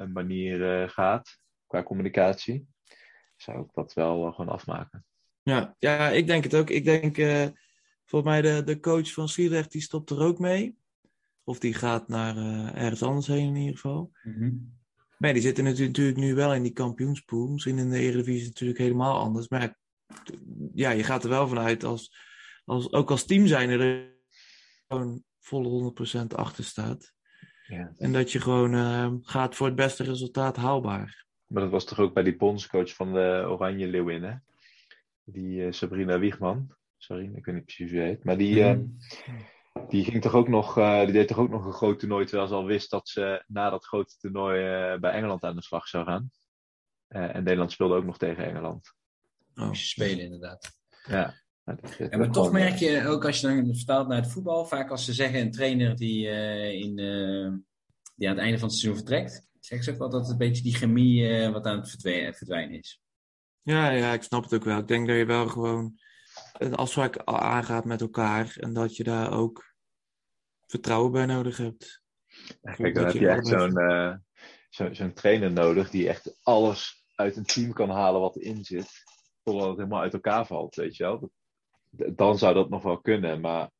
[0.00, 2.66] uh, manier uh, gaat qua communicatie,
[3.36, 5.04] zou ik dat wel gewoon afmaken.
[5.42, 6.70] Ja, ja, ik denk het ook.
[6.70, 7.16] Ik denk,
[8.04, 10.76] volgens mij de, de coach van Sliedrecht die stopt er ook mee.
[11.44, 12.36] Of die gaat naar
[12.74, 14.12] ergens anders heen in ieder geval.
[14.22, 14.76] Mm-hmm.
[15.18, 17.48] Maar die zitten natuurlijk nu wel in die kampioenspool.
[17.48, 19.48] Misschien in de Eredivisie natuurlijk helemaal anders.
[19.48, 19.78] Maar
[20.74, 22.27] ja, je gaat er wel vanuit als
[22.68, 24.14] als, ook als team zijn er
[24.88, 27.12] gewoon volle 100% achter staat.
[27.66, 27.92] Ja.
[27.96, 31.26] En dat je gewoon uh, gaat voor het beste resultaat haalbaar.
[31.46, 34.44] Maar dat was toch ook bij die bondscoach van de Oranje Leeuwinnen?
[35.24, 36.76] Die uh, Sabrina Wiegman.
[36.96, 38.24] Sorry, ik weet niet precies hoe heet.
[38.24, 38.78] Maar die, uh,
[39.88, 42.54] die ging toch ook nog, die deed toch ook nog een groot toernooi terwijl ze
[42.54, 44.58] al wist dat ze na dat grote toernooi
[44.98, 46.30] bij Engeland aan de slag zou gaan.
[47.08, 48.94] en Nederland speelde ook nog tegen Engeland.
[49.54, 49.72] Oh.
[49.72, 50.78] Spelen inderdaad.
[51.06, 51.34] Ja.
[52.10, 55.04] Ja, maar toch merk je ook als je dan vertaalt naar het voetbal, vaak als
[55.04, 57.52] ze zeggen een trainer die, uh, in, uh,
[58.16, 60.38] die aan het einde van het seizoen vertrekt, zeggen ze ook wel dat het een
[60.38, 63.02] beetje die chemie uh, wat aan het verdwijnen, verdwijnen is.
[63.62, 64.78] Ja, ja, ik snap het ook wel.
[64.78, 65.98] Ik denk dat je wel gewoon
[66.52, 69.74] een afspraak aangaat met elkaar en dat je daar ook
[70.66, 72.02] vertrouwen bij nodig hebt.
[72.60, 74.14] Ja, kijk, dan heb je echt zo'n uh,
[74.70, 79.02] zo, zo'n trainer nodig die echt alles uit een team kan halen wat erin zit,
[79.42, 81.20] totdat het helemaal uit elkaar valt, weet je wel.
[81.20, 81.30] Dat,
[82.14, 83.70] dan zou dat nog wel kunnen, maar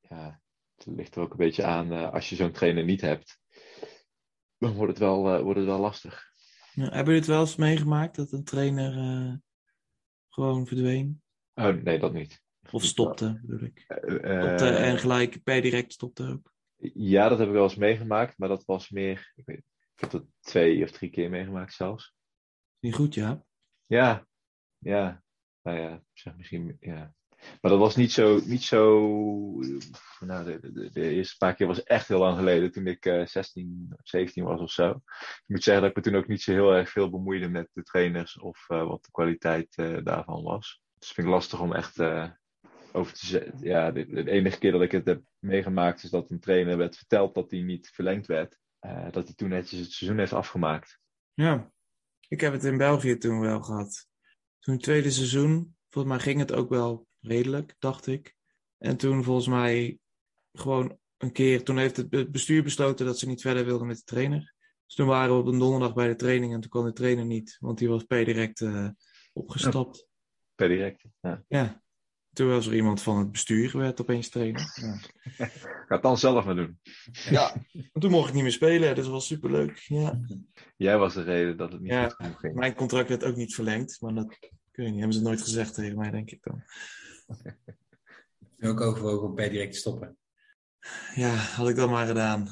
[0.00, 0.40] ja,
[0.74, 3.40] het ligt er ook een beetje aan uh, als je zo'n trainer niet hebt,
[4.58, 6.30] dan wordt het wel, uh, wordt het wel lastig.
[6.72, 8.92] Ja, hebben jullie het wel eens meegemaakt dat een trainer
[10.28, 11.22] gewoon verdween?
[11.54, 12.42] Oh, nee, dat niet.
[12.70, 13.84] Of stopte, bedoel ik.
[13.86, 16.54] Stopte en gelijk per direct stopte ook.
[16.94, 19.32] Ja, dat heb ik wel eens meegemaakt, maar dat was meer.
[19.34, 19.58] Ik, weet,
[19.94, 22.14] ik heb dat twee of drie keer meegemaakt zelfs.
[22.78, 23.44] Niet goed, ja?
[23.86, 24.26] Ja,
[24.78, 25.22] ja.
[25.62, 26.76] Nou ja, zeg misschien.
[26.80, 27.14] Ja.
[27.60, 28.40] Maar dat was niet zo.
[28.44, 29.08] Niet zo
[30.20, 30.60] nou,
[30.92, 34.44] de, eerste paar keer was echt heel lang geleden, toen ik uh, 16 of 17
[34.44, 34.90] was of zo.
[34.90, 37.68] Ik moet zeggen dat ik me toen ook niet zo heel erg veel bemoeide met
[37.72, 40.82] de trainers of uh, wat de kwaliteit uh, daarvan was.
[40.98, 42.00] Dus vind ik lastig om echt
[42.92, 43.52] over te zeggen.
[43.60, 47.34] Ja, de, enige keer dat ik het heb meegemaakt is dat een trainer werd verteld
[47.34, 48.58] dat hij niet verlengd werd.
[49.10, 50.98] Dat hij toen netjes het seizoen heeft afgemaakt.
[51.34, 51.72] Ja,
[52.28, 54.06] ik heb het in België toen wel gehad.
[54.58, 58.36] Toen het tweede seizoen, volgens mij ging het ook wel redelijk, dacht ik.
[58.78, 59.98] En toen volgens mij
[60.52, 64.02] gewoon een keer, toen heeft het bestuur besloten dat ze niet verder wilden met de
[64.04, 64.54] trainer.
[64.86, 67.24] Dus toen waren we op een donderdag bij de training en toen kon de trainer
[67.24, 68.88] niet, want die was per direct uh,
[69.32, 69.96] opgestapt.
[69.96, 70.04] Ja,
[70.54, 71.44] per direct, ja.
[71.48, 71.82] ja.
[72.32, 74.72] Toen was er iemand van het bestuur werd opeens trainer.
[74.74, 74.98] Ja.
[75.86, 76.80] Ga het dan zelf maar doen.
[77.12, 79.76] Ja, toen mocht ik niet meer spelen, dus dat was superleuk.
[79.76, 80.20] Ja.
[80.76, 82.54] Jij was de reden dat het niet ja, goed ging.
[82.54, 84.38] Mijn contract werd ook niet verlengd, maar dat
[84.70, 84.98] kun je niet.
[84.98, 86.64] Hebben ze nooit gezegd tegen mij, denk ik dan.
[88.68, 90.16] ook overwogen om per direct te stoppen.
[91.14, 92.48] Ja, had ik dat maar gedaan.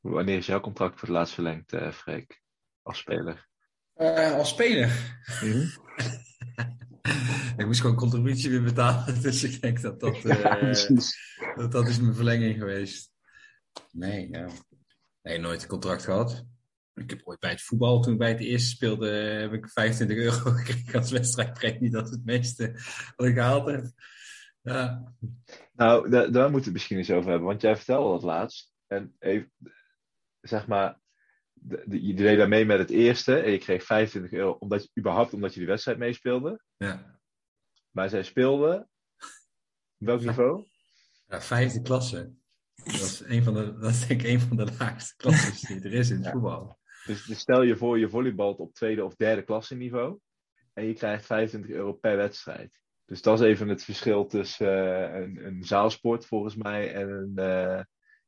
[0.00, 2.42] Wanneer is jouw contract voor het laatst verlengd, uh, Freek?
[2.82, 3.48] Als speler?
[3.96, 5.20] Uh, als speler?
[5.42, 5.72] Mm-hmm.
[7.56, 11.88] ik moest gewoon contributie weer betalen, dus ik denk dat dat, uh, ja, dat, dat
[11.88, 13.12] is mijn verlenging geweest.
[13.90, 14.48] Nee, ja.
[15.22, 16.44] Nee, nooit een contract gehad.
[16.94, 20.16] Ik heb ooit bij het voetbal, toen ik bij het eerste speelde, heb ik 25
[20.16, 21.90] euro gekregen als wedstrijdpremie.
[21.90, 22.72] Dat is het meeste
[23.16, 23.86] wat ik gehaald heb.
[24.60, 25.14] Ja.
[25.72, 28.72] Nou, daar, daar moeten we het misschien eens over hebben, want jij vertelde dat laatst.
[28.86, 29.52] En even,
[30.40, 31.00] zeg maar,
[31.52, 34.90] de, de, je deed daar mee met het eerste en je kreeg 25 euro, omdat,
[34.98, 36.62] überhaupt omdat je die wedstrijd meespeelde.
[36.76, 37.20] Ja.
[37.90, 38.88] Maar zij speelde,
[39.96, 40.66] welk niveau?
[41.26, 42.34] Ja, vijfde klasse.
[42.74, 45.90] Dat is, een van de, dat is denk ik een van de laagste klassen die
[45.90, 46.30] er is in het ja.
[46.32, 46.80] voetbal.
[47.04, 50.18] Dus, dus, stel je voor, je volleybalt op tweede of derde klasse niveau
[50.72, 52.80] en je krijgt 25 euro per wedstrijd.
[53.04, 57.32] Dus dat is even het verschil tussen uh, een, een, zaalsport volgens mij en een,
[57.34, 57.78] uh,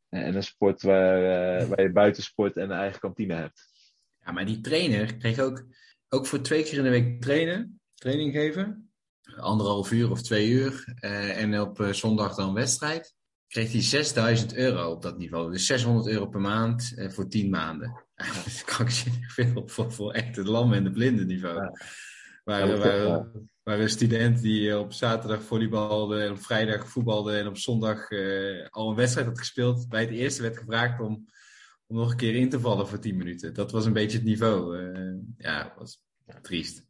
[0.09, 1.19] en een sport waar,
[1.63, 3.73] uh, waar je buitensport en een eigen kantine hebt.
[4.21, 5.65] Ja, maar die trainer kreeg ook,
[6.09, 8.93] ook voor twee keer in de week trainen, training geven.
[9.37, 10.85] Anderhalf uur of twee uur.
[11.01, 13.15] en op zondag dan wedstrijd
[13.47, 15.53] kreeg hij 6000 euro op dat niveau.
[15.53, 18.04] Dus 600 euro per maand voor 10 maanden.
[18.15, 21.55] Dat is krankzinnig veel voor, voor echt het lam en de blinde niveau.
[21.55, 21.73] Ja.
[22.45, 23.27] Waar, ja, waar,
[23.63, 28.67] waar, een student die op zaterdag volleybalde en op vrijdag voetbalde en op zondag uh,
[28.71, 31.29] al een wedstrijd had gespeeld, bij het eerste werd gevraagd om,
[31.87, 33.55] om nog een keer in te vallen voor 10 minuten.
[33.55, 34.79] Dat was een beetje het niveau.
[34.79, 36.03] Uh, ja, was
[36.43, 36.87] triest.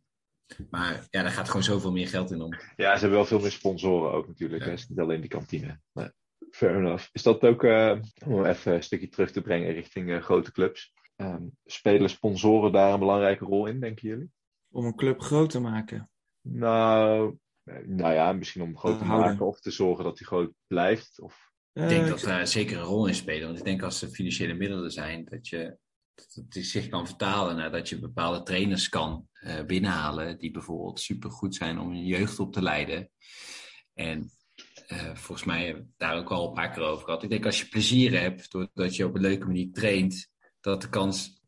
[0.70, 2.52] Maar ja, daar gaat gewoon zoveel meer geld in om.
[2.76, 4.64] Ja, ze hebben wel veel meer sponsoren ook natuurlijk.
[4.64, 4.70] Ja.
[4.70, 5.80] Het is niet alleen die kantine.
[5.92, 6.12] Maar
[6.50, 7.08] fair enough.
[7.12, 10.92] Is dat ook, uh, om even een stukje terug te brengen richting uh, grote clubs,
[11.16, 14.31] um, spelen sponsoren daar een belangrijke rol in, denken jullie?
[14.70, 16.11] Om een club groot te maken?
[16.40, 17.38] Nou,
[17.85, 21.20] nou ja, misschien om groot te maken of te zorgen dat die groot blijft.
[21.20, 21.53] Of...
[21.72, 23.46] Ik denk dat daar zeker een rol in spelen.
[23.46, 25.79] Want ik denk als er financiële middelen zijn, dat je
[26.14, 31.00] dat het zich kan vertalen naar dat je bepaalde trainers kan uh, binnenhalen die bijvoorbeeld
[31.00, 33.11] supergoed zijn om je jeugd op te leiden.
[33.94, 34.31] En
[34.88, 37.22] uh, volgens mij hebben we het daar ook al een paar keer over gehad.
[37.22, 40.33] Ik denk als je plezier hebt, doordat je op een leuke manier traint,
[40.64, 41.42] dat de kans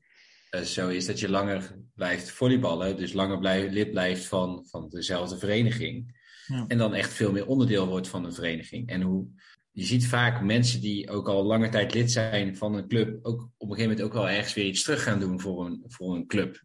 [0.51, 2.97] uh, zo is dat je langer blijft volleyballen.
[2.97, 6.15] Dus langer blijf, lid blijft van, van dezelfde vereniging.
[6.47, 6.65] Ja.
[6.69, 8.89] En dan echt veel meer onderdeel wordt van een vereniging.
[8.89, 9.27] En hoe,
[9.73, 13.41] je ziet vaak mensen die ook al lange tijd lid zijn van een club, ook
[13.41, 16.15] op een gegeven moment ook wel ergens weer iets terug gaan doen voor een, voor
[16.15, 16.63] een club.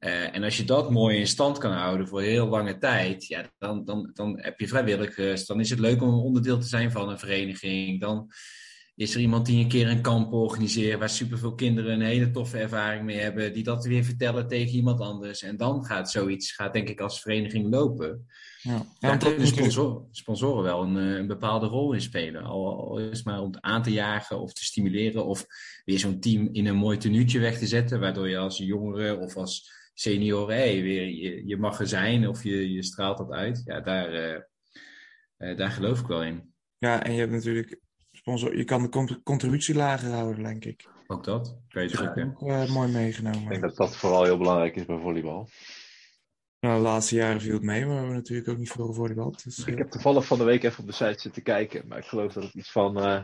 [0.00, 3.50] Uh, en als je dat mooi in stand kan houden voor heel lange tijd, ja,
[3.58, 7.08] dan, dan, dan heb je vrijwilligers, dan is het leuk om onderdeel te zijn van
[7.08, 8.00] een vereniging.
[8.00, 8.30] Dan,
[8.98, 12.58] Is er iemand die een keer een kamp organiseert waar superveel kinderen een hele toffe
[12.58, 15.42] ervaring mee hebben, die dat weer vertellen tegen iemand anders.
[15.42, 18.26] En dan gaat zoiets, gaat denk ik als vereniging lopen.
[18.62, 19.46] Ja, Daar kunnen
[20.10, 22.42] sponsoren, wel een, eh, een bepaalde rol in spelen.
[22.42, 25.46] Al, al is maar om het aan te jagen of te stimuleren of
[25.84, 29.36] weer zo'n team in een mooi tenuutje weg te zetten, waardoor je als jongere of
[29.36, 33.62] als senior hey, weer je, je mag er zijn of je, je straalt dat uit.
[33.64, 34.40] Ja, daar, eh,
[35.36, 36.54] eh, daar geloof ik wel in.
[36.78, 37.86] ja, en je hebt natuurlijk
[38.18, 40.88] sponsor, je kan de con- contributie lager houden, denk ik.
[41.06, 42.34] Ook dat kan je Dat is zoeken.
[42.38, 43.48] ook eh, mooi Ik meegenomen.
[43.48, 45.48] denk dat dat vooral heel belangrijk is bij volleybal.
[46.60, 49.44] Nou, de laatste jaren viel het mee, maar we hebben natuurlijk ook niet veel volleybald.
[49.44, 51.98] Dus, eh, Ik heb toevallig van de week even op de site zitten kijken, maar
[51.98, 53.20] ik geloof dat het iets van eh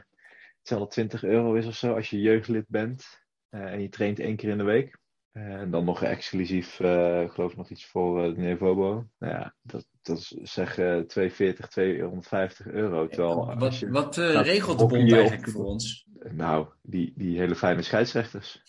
[0.63, 4.51] 220 euro is of zo als je jeugdlid bent eh, en je traint één keer
[4.51, 4.99] in de week.
[5.33, 9.07] Eh, en dan nog exclusief, eh, ik geloof nog iets voor eh, de Nevobo.
[9.19, 13.09] Nou ja, dat, dat is zeg eh 240, 250 euro.
[13.09, 16.07] Terwijl als Wat, je, wat eh, regelt de bond eigenlijk voor ons?
[16.31, 18.63] nou, die, die hele fijne scheidsrechters.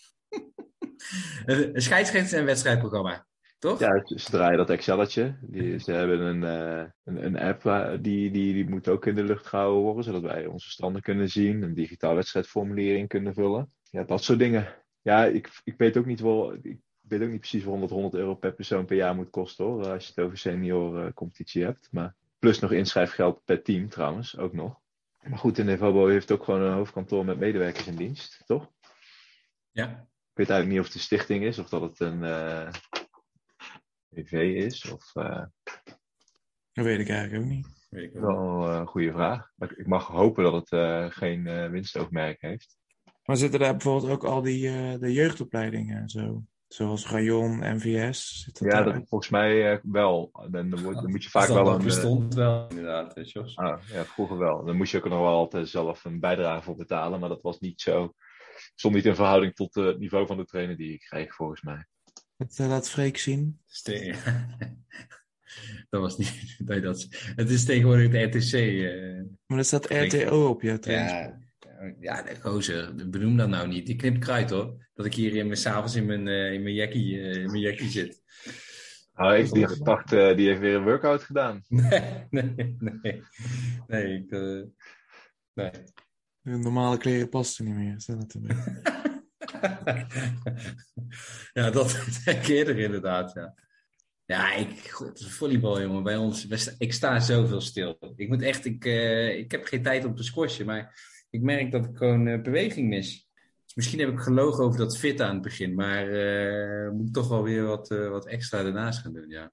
[1.44, 3.26] Een scheidsrechters- en wedstrijdprogramma,
[3.58, 3.80] toch?
[3.80, 5.38] Ja, ze draaien dat Excelletje.
[5.40, 9.14] Die, ze hebben een, eh, een, een app, waar- die, die, die moet ook in
[9.14, 13.34] de lucht gehouden worden, zodat wij onze standen kunnen zien, een digitaal wedstrijdformulier in kunnen
[13.34, 13.72] vullen.
[13.90, 14.74] Ja, dat soort dingen.
[15.02, 18.14] Ja, ik, ik weet ook niet wel, ik weet ook niet precies waarom dat 100
[18.14, 21.64] euro per persoon per jaar moet kosten hoor, als je het over senior eh, competitie
[21.64, 21.88] hebt.
[21.92, 24.80] Maar plus nog inschrijfgeld per team trouwens, ook nog.
[25.22, 28.70] Maar goed, de Nevobo heeft ook gewoon een hoofdkantoor met medewerkers in dienst, toch?
[29.70, 29.88] Ja.
[30.30, 32.68] Ik weet eigenlijk niet of het een stichting is of dat het een eh
[34.08, 34.32] BV
[34.64, 34.90] is.
[34.90, 35.44] Of, eh,
[36.72, 37.66] Dat weet ik eigenlijk ook niet.
[37.90, 38.58] Weet ik wel.
[38.58, 39.52] wel een goede vraag.
[39.56, 42.78] Maar ik mag hopen dat het eh, geen eh, winstoogmerk heeft.
[43.24, 46.42] Maar zitten daar bijvoorbeeld ook al die eh, de jeugdopleidingen en zo?
[46.68, 48.42] Zoals Rayon, MVS?
[48.44, 48.92] Zit dat ja, daar?
[48.94, 50.30] dat volgens mij eh, wel.
[50.50, 51.78] Dan, dan, moet je vaak wel een.
[51.78, 53.56] eh, bestond wel, inderdaad, hè, Jos.
[53.56, 54.64] ah, ja, vroeger wel.
[54.64, 57.20] Dan moest je ook nog wel altijd zelf een bijdrage voor betalen.
[57.20, 58.14] Maar dat was niet zo.
[58.74, 61.62] Stond niet in verhouding tot eh, het niveau van de trainer die ik kreeg, volgens
[61.62, 61.86] mij.
[62.36, 63.60] Dat eh, laat Freek zien.
[63.66, 64.14] Ste-
[65.90, 66.56] dat was niet.
[66.66, 68.52] Nee, dat, het is tegenwoordig het RTC.
[68.52, 69.90] eh, Maar er staat.
[69.90, 71.12] RTO op je trouwens.
[71.12, 71.38] ja,
[72.00, 73.86] ja, de gozer, benoem dat nou niet.
[73.86, 74.88] Die knipt kruid hoor.
[74.94, 77.62] Dat ik hier in mijn, s'avonds in mijn, eh, in mijn jackie, eh, in mijn
[77.62, 78.22] jackie zit.
[79.16, 81.62] Nou, ik die gedacht, eh, die heeft weer een workout gedaan.
[81.68, 83.22] Nee, nee, nee.
[83.86, 84.62] Nee, ik, eh,
[85.54, 85.70] nee.
[86.40, 87.94] De normale kleren past er niet meer.
[88.00, 88.56] Staat het erbij.
[91.52, 93.54] ja, dat denk ik eerder inderdaad, ja.
[94.24, 96.46] Ja, ik, god, volleybal, jongen, bij ons,
[96.78, 98.14] ik sta zoveel stil.
[98.16, 100.94] Ik moet echt, ik, eh, ik heb geen tijd om te squashen, maar
[101.36, 103.28] ik merk dat ik gewoon eh, beweging mis.
[103.64, 107.12] Dus misschien heb ik gelogen over dat fit aan het begin, maar eh, moet ik
[107.14, 109.52] toch wel weer wat, eh, wat extra ernaast gaan doen, ja.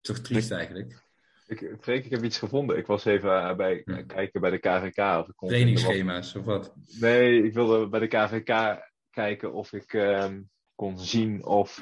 [0.00, 1.02] Toch triest eigenlijk.
[1.46, 2.76] Ik, Freek, ik heb iets gevonden.
[2.78, 4.06] Ik was even bij, Hm.
[4.06, 4.98] kijken bij de KVK.
[4.98, 6.74] Of ik kon wat- Trainingsschema's of wat.
[7.00, 10.42] Nee, ik wilde bij de KVK kijken of ik ehm,
[10.74, 11.78] kon zien of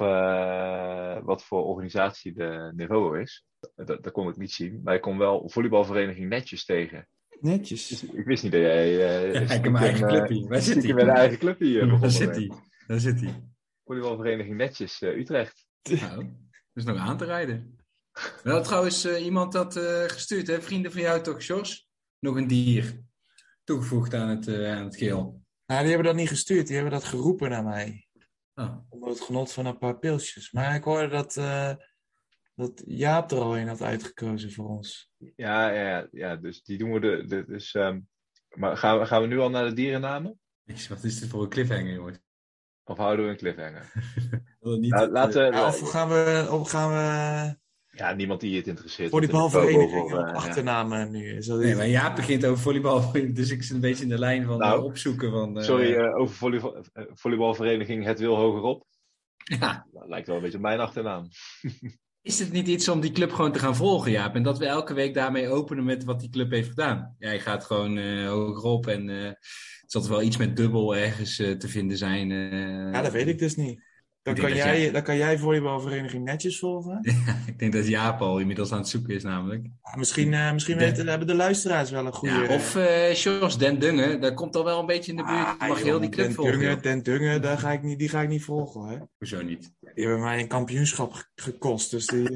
[1.23, 3.45] wat voor organisatie de niveau is.
[3.75, 4.81] Dat, dat kon ik niet zien.
[4.83, 7.07] Maar ik kon wel volleybalvereniging netjes tegen.
[7.39, 7.87] Netjes.
[7.87, 9.07] Dus ik wist niet dat jij...
[9.07, 10.47] eh Ja, ik heb mijn eigen eh, clubje.
[10.47, 10.93] Waar zit hij?
[10.93, 12.51] met een eigen clubje Daar begonnen zit hij.
[12.87, 13.43] Daar zit hij.
[13.83, 15.67] Volleybalvereniging netjes eh, Utrecht.
[15.83, 16.27] Nou, dat
[16.73, 17.77] is nog aan te rijden.
[18.13, 20.61] We hadden trouwens eh, iemand dat eh, gestuurd, hè?
[20.61, 21.89] Vrienden van jou toch, Jos?
[22.19, 23.03] Nog een dier.
[23.63, 25.43] Toegevoegd aan het, aan het geel.
[25.65, 26.67] Nou, die hebben dat niet gestuurd.
[26.67, 28.07] Die hebben dat geroepen naar mij.
[28.55, 28.77] Oh.
[28.89, 30.51] Onder het genot van een paar pilsjes.
[30.51, 31.73] Maar ik hoorde dat, eh,
[32.59, 35.09] dat Jaap er al een had uitgekozen voor ons.
[35.35, 37.23] Ja, ja, ja, dus die doen we de...
[37.25, 37.99] de dus, ehm,
[38.49, 40.39] maar gaan we, gaan we nu al naar de dierennamen?
[40.89, 42.19] Wat is dit voor een cliffhanger, jongens?
[42.83, 43.91] Of houden we een cliffhanger?
[44.59, 45.55] Niet, Nou, laten we...
[45.55, 47.57] Ja, of gaan we, of gaan we
[47.97, 49.09] Ja, niemand die het interesseert.
[49.09, 50.47] voor die want balvereniging het is wel op over, eh, ja.
[50.47, 51.35] achternamen nu?
[51.35, 54.19] Is dat Nee, maar Jaap begint over volleybal, dus ik zit een beetje in de
[54.19, 55.57] lijn van Nou, eh, opzoeken van...
[55.57, 58.85] eh, Sorry, eh, over volleybal, volleybalvereniging Het Wil Hogerop.
[59.43, 59.87] ja.
[59.91, 61.27] Dat lijkt wel een beetje op mijn achternaam.
[62.21, 64.35] Is het niet iets om die club gewoon te gaan volgen, Jaap?
[64.35, 67.15] En dat we elke week daarmee openen met wat die club heeft gedaan?
[67.19, 69.31] Ja, je gaat gewoon eh hogerop en eh
[69.85, 72.29] zal toch wel iets met dubbel ergens eh, te vinden zijn.
[72.91, 73.88] Ja, dat weet ik dus niet.
[74.21, 76.99] Dan kan, jij, jij- dan kan jij volleybalvereniging netjes volgen.
[77.47, 79.63] Ik denk dat Jaap al inmiddels aan het zoeken is, namelijk.
[79.83, 82.33] Ja, misschien eh, misschien weten, hebben de luisteraars wel een goede...
[82.35, 82.73] Ja, of
[83.23, 85.35] Jos Den Dungen, daar komt al wel een beetje in de buurt.
[85.45, 86.81] Ah, mag joh, heel die club Den volgen.
[86.81, 88.87] Den Dungen, daar ga ik niet, die ga ik niet volgen.
[88.89, 88.97] Hè.
[89.17, 89.73] Hoezo niet?
[89.93, 91.91] Die hebben mij een kampioenschap ge- gekost.
[91.91, 92.29] Dus die,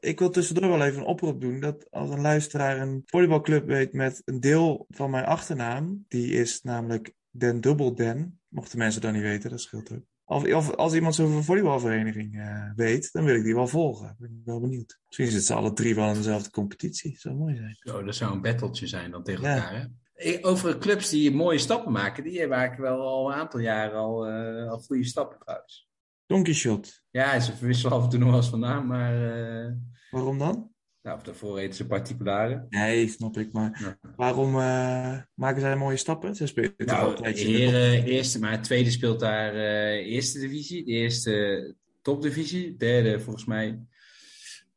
[0.00, 1.60] ik wil tussendoor wel even een oproep doen.
[1.60, 6.04] Dat als een luisteraar een volleybalclub weet met een deel van mijn achternaam.
[6.08, 8.40] Die is namelijk Den Dubbel Den.
[8.48, 10.02] Mochten mensen dat niet weten, dat scheelt ook.
[10.26, 14.16] Of, of als iemand zo'n volleybalvereniging eh, weet, dan wil ik die wel volgen.
[14.18, 14.98] Ben ik wel benieuwd.
[15.06, 17.18] Misschien zitten ze alle drie wel in dezelfde competitie.
[17.18, 17.76] Zou mooi zijn.
[17.78, 19.54] Zo, dat zou een battletje zijn dan tegen Ja.
[19.54, 19.72] elkaar,
[20.14, 20.38] hè?
[20.42, 24.70] Over clubs die mooie stappen maken, die maken wel al een aantal jaren al, eh,
[24.70, 25.88] al goede stappen trouwens.
[26.26, 27.04] Donkey Shot.
[27.10, 29.32] Ja, ze verwisselen af en toe nog wel eens vandaan, maar
[29.66, 29.72] eh,
[30.10, 30.73] Waarom dan?
[31.04, 32.66] Nou, of daarvoor heten ze particularen.
[32.68, 33.52] Nee, snap ik.
[33.52, 34.12] Maar Ja.
[34.16, 36.34] waarom eh, maken zij mooie stappen?
[36.34, 40.84] Ze spelen toch Nou, de heren, eerste, maar het tweede speelt daar eh, eerste divisie,
[40.84, 43.80] de eerste topdivisie, derde volgens mij,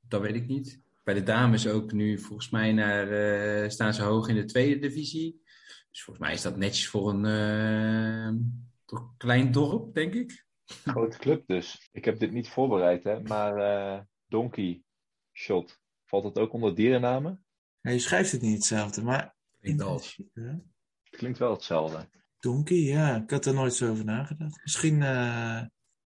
[0.07, 0.81] dat weet ik niet.
[1.03, 4.79] Bij de dames ook nu volgens mij naar, eh, staan ze hoog in de tweede
[4.79, 5.41] divisie.
[5.91, 10.45] Dus volgens mij is dat netjes voor een eh, klein dorp, denk ik.
[10.65, 11.89] Grote club dus.
[11.91, 14.81] Ik heb dit niet voorbereid, hè, maar eh, Donkey
[15.33, 15.79] Shot.
[16.07, 17.45] Valt het ook onder dierennamen?
[17.81, 19.35] Ja, je schrijft het niet hetzelfde, maar...
[19.77, 20.01] Al.
[20.33, 20.61] Ja.
[21.03, 22.09] Het klinkt wel hetzelfde.
[22.39, 23.15] Donkey, ja.
[23.15, 24.59] Ik had er nooit zo over nagedacht.
[24.63, 25.61] Misschien eh,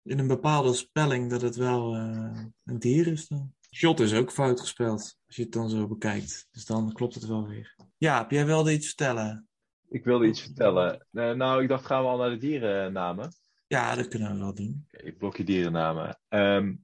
[0.03, 3.55] in een bepaalde spelling dat het wel eh, een dier is dan.
[3.71, 6.49] Shot is ook fout gespeld, als je het dan zo bekijkt.
[6.51, 7.77] Dus dan klopt het wel weer.
[7.97, 9.49] Ja, heb jij wilde iets vertellen?
[9.89, 11.07] Ik wilde iets vertellen.
[11.13, 13.33] Eh, nou, ik dacht, gaan we al naar de dierennamen?
[13.67, 14.87] Ja, dat kunnen we wel doen.
[14.93, 16.21] Oké, ik blokje dierennamen.
[16.29, 16.75] Ehm,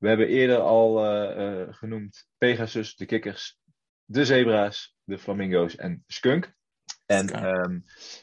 [0.00, 3.58] we hebben eerder al eh, eh, genoemd Pegasus, de kikkers,
[4.04, 6.54] de zebra's, de flamingo's en skunk.
[7.06, 7.78] En ehm,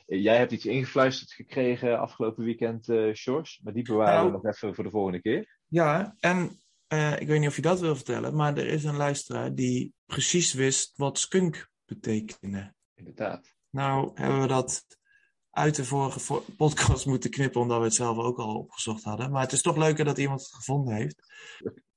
[0.06, 3.60] jij hebt iets ingefluisterd gekregen afgelopen weekend, eh Sjors.
[3.64, 4.32] Maar die bewaren we Nou.
[4.32, 5.60] nog even voor de volgende keer.
[5.68, 6.60] Ja, en
[7.20, 10.54] ik weet niet of je dat wil vertellen, maar er is een luisteraar die precies
[10.54, 12.74] wist wat skunk betekende.
[12.96, 13.54] Inderdaad.
[13.70, 14.97] Nou hebben we dat
[15.58, 19.32] uit de vorige vo- podcast moeten knippen, omdat we het zelf ook al opgezocht hadden.
[19.32, 21.16] Maar het is toch leuker dat iemand het gevonden heeft.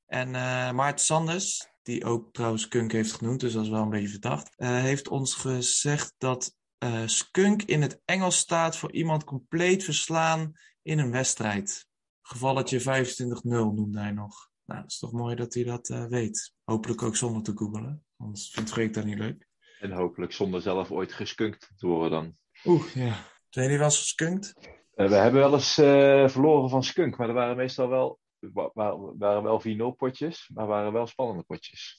[0.07, 3.91] En eh Maarten Sanders, die ook trouwens skunk heeft genoemd, dus dat is wel een
[3.91, 9.25] beetje verdacht, eh, heeft ons gezegd dat eh, skunk in het Engels staat voor iemand
[9.25, 11.87] compleet verslaan in een wedstrijd.
[12.23, 14.49] Gevalletje 25-0 noemde hij nog.
[14.65, 16.53] Nou, dat is toch mooi dat hij dat weet.
[16.65, 19.47] Hopelijk ook zonder te googelen, anders vindt Freek dat niet leuk.
[19.81, 22.37] En hopelijk zonder zelf ooit geskunkt te worden dan.
[22.65, 23.17] Oeh, ja.
[23.51, 24.55] Zijn jullie wel eens geskunkt?
[24.95, 28.71] Eh, we hebben wel eens eh, verloren van skunk, maar er waren meestal wel, wa-
[28.75, 31.99] wa- waren wel 4-0 potjes, maar waren wel spannende potjes.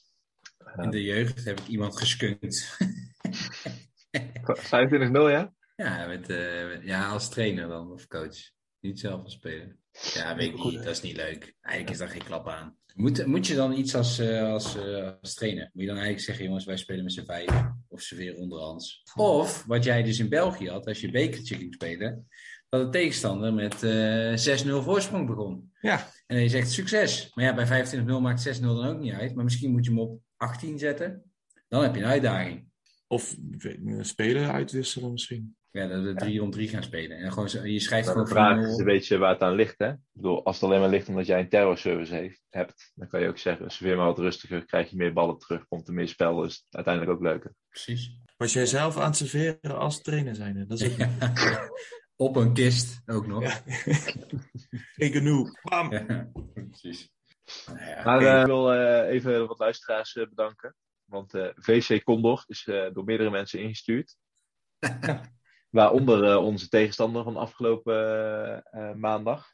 [0.76, 2.76] In de jeugd heb ik iemand geskunkt.
[4.58, 5.52] 25-0, ja?
[5.76, 8.36] ja, met, eh, ja, als trainer dan, of coach.
[8.80, 9.76] Niet zelf als speler.
[10.14, 10.74] Ja, weet ik niet.
[10.82, 11.54] Dat is niet leuk.
[11.60, 12.76] Eigenlijk is daar geen klap aan.
[12.94, 15.70] Moet, moet je dan iets als, eh, als, eh, als trainer?
[15.72, 17.50] Moet je dan eigenlijk zeggen, jongens, wij spelen met z'n vijf.
[17.88, 19.02] Of serveren onderhands.
[19.14, 22.28] Of, wat jij dus in België had, als je bekertje ging spelen.
[22.68, 25.72] Dat de tegenstander met eh 6-0 voorsprong begon.
[25.80, 26.08] Ja.
[26.26, 27.30] En je zegt succes.
[27.34, 29.34] Maar ja, bij 25-0 maakt 6-0 dan ook niet uit.
[29.34, 31.22] Maar misschien moet je hem op 18 zetten.
[31.68, 32.66] Dan heb je een uitdaging.
[33.06, 35.56] Of een speler uitwisselen misschien.
[35.72, 37.16] Ja, dat we 3 om 3 gaan spelen.
[37.16, 39.54] En gewoon, je schrijft Maar de gewoon vraag van is een beetje waar het aan
[39.54, 39.90] ligt, hè?
[39.90, 43.20] Ik bedoel, als het alleen maar ligt omdat jij een terrorservice heeft, hebt, dan kan
[43.20, 46.08] je ook zeggen, serveer maar wat rustiger, krijg je meer ballen terug, komt er meer
[46.08, 47.54] spel, is het uiteindelijk ook leuker.
[47.68, 48.16] Precies.
[48.36, 50.66] Was jij zelf aan het serveren als trainer zijnde?
[50.66, 51.08] Dat is ook...
[52.16, 53.42] Op een kist ook nog.
[53.42, 53.60] Ja.
[55.06, 55.60] Ik genoeg.
[55.62, 55.92] Bam.
[55.92, 57.10] Ja, precies.
[57.66, 62.02] Nou ja, Maar eh, ik wil eh, even wat luisteraars eh, bedanken, want eh, VC
[62.04, 64.16] Condor is eh, door meerdere mensen ingestuurd.
[65.76, 68.56] Waaronder eh, onze tegenstander van afgelopen eh,
[68.88, 69.46] eh, maandag.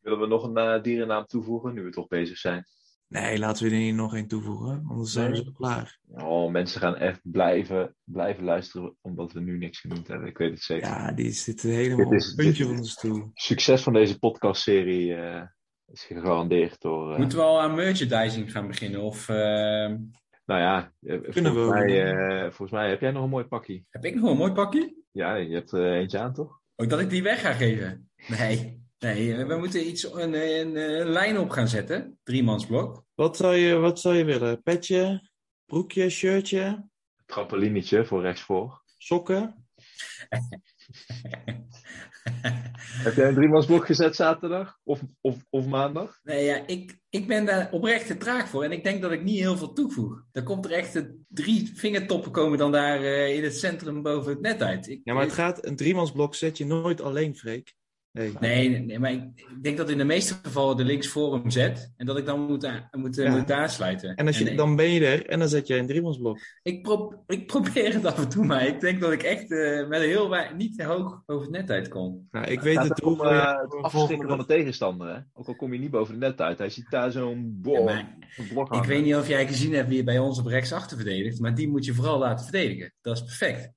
[0.00, 2.64] Willen we nog een eh, dierennaam toevoegen, nu we toch bezig zijn?
[3.08, 5.44] Nee, laten we er niet nog één toevoegen, anders zijn we Nee.
[5.44, 5.98] zo klaar.
[6.08, 10.28] Oh, mensen gaan echt blijven, blijven luisteren, omdat we nu niks genoemd hebben.
[10.28, 10.86] Ik weet het zeker.
[10.88, 13.30] Ja, die zitten helemaal Dit is- op het puntje dit- van de stoel.
[13.34, 15.42] Succes van deze podcastserie eh,
[15.86, 17.12] is gegarandeerd door.
[17.12, 19.00] eh, Moeten we al aan merchandising gaan beginnen?
[19.00, 23.28] Of Nou ja, eh, volgens, Kunnen we mij, eh, volgens mij heb jij nog een
[23.30, 23.82] mooi pakje.
[23.88, 24.94] heb ik nog een mooi pakje?
[25.16, 26.60] Ja, je hebt er eentje aan, toch?
[26.74, 28.10] Ook dat ik die weg ga geven?
[28.28, 28.84] Nee.
[28.98, 32.18] Nee, eh, we moeten iets, een, een, een lijn op gaan zetten.
[32.22, 33.04] Driemansblok.
[33.14, 34.62] Wat zou je, wat zou je willen?
[34.62, 35.30] Petje,
[35.64, 36.88] broekje, shirtje,
[37.26, 38.82] Trampolinetje voor rechtsvoor.
[38.98, 39.68] sokken?
[43.06, 44.78] Heb jij een driemansblok gezet zaterdag?
[44.84, 46.20] Of, of, of maandag?
[46.22, 48.64] Nee, ja, ik, ik ben daar oprecht te traag voor.
[48.64, 50.24] En ik denk dat ik niet heel veel toevoeg.
[50.32, 54.32] Er komt er echt eh, drie vingertoppen komen dan daar eh, in het centrum boven
[54.32, 54.88] het net uit.
[54.88, 57.74] Ik, Ja, maar het gaat, een driemansblok zet je nooit alleen, Freek.
[58.40, 58.68] Nee.
[58.80, 61.92] Nee, maar ik, ik denk dat in de meeste gevallen de links voor hem zet.
[61.96, 63.36] En dat ik dan moet, moet, Ja.
[63.36, 64.14] moet aansluiten.
[64.14, 66.38] En als je, ik- dan ben je er en dan zet je een driemansblok.
[66.62, 69.88] ik, pro- ik probeer het af en toe, maar ik denk dat ik echt eh,
[69.88, 72.28] met heel niet te hoog over het net uitkom.
[72.30, 75.14] Nou, ik weet het om voor eh, het afschrikken van de tegenstander.
[75.14, 75.20] Hè?
[75.32, 76.58] Ook al kom je niet boven de net uit.
[76.58, 78.88] Hij ziet daar zo'n een blok Ik hangen.
[78.88, 81.84] weet niet of jij gezien hebt wie bij ons op rechtsachter verdedigt, maar die moet
[81.84, 82.92] je vooral laten verdedigen.
[83.00, 83.70] Dat is perfect.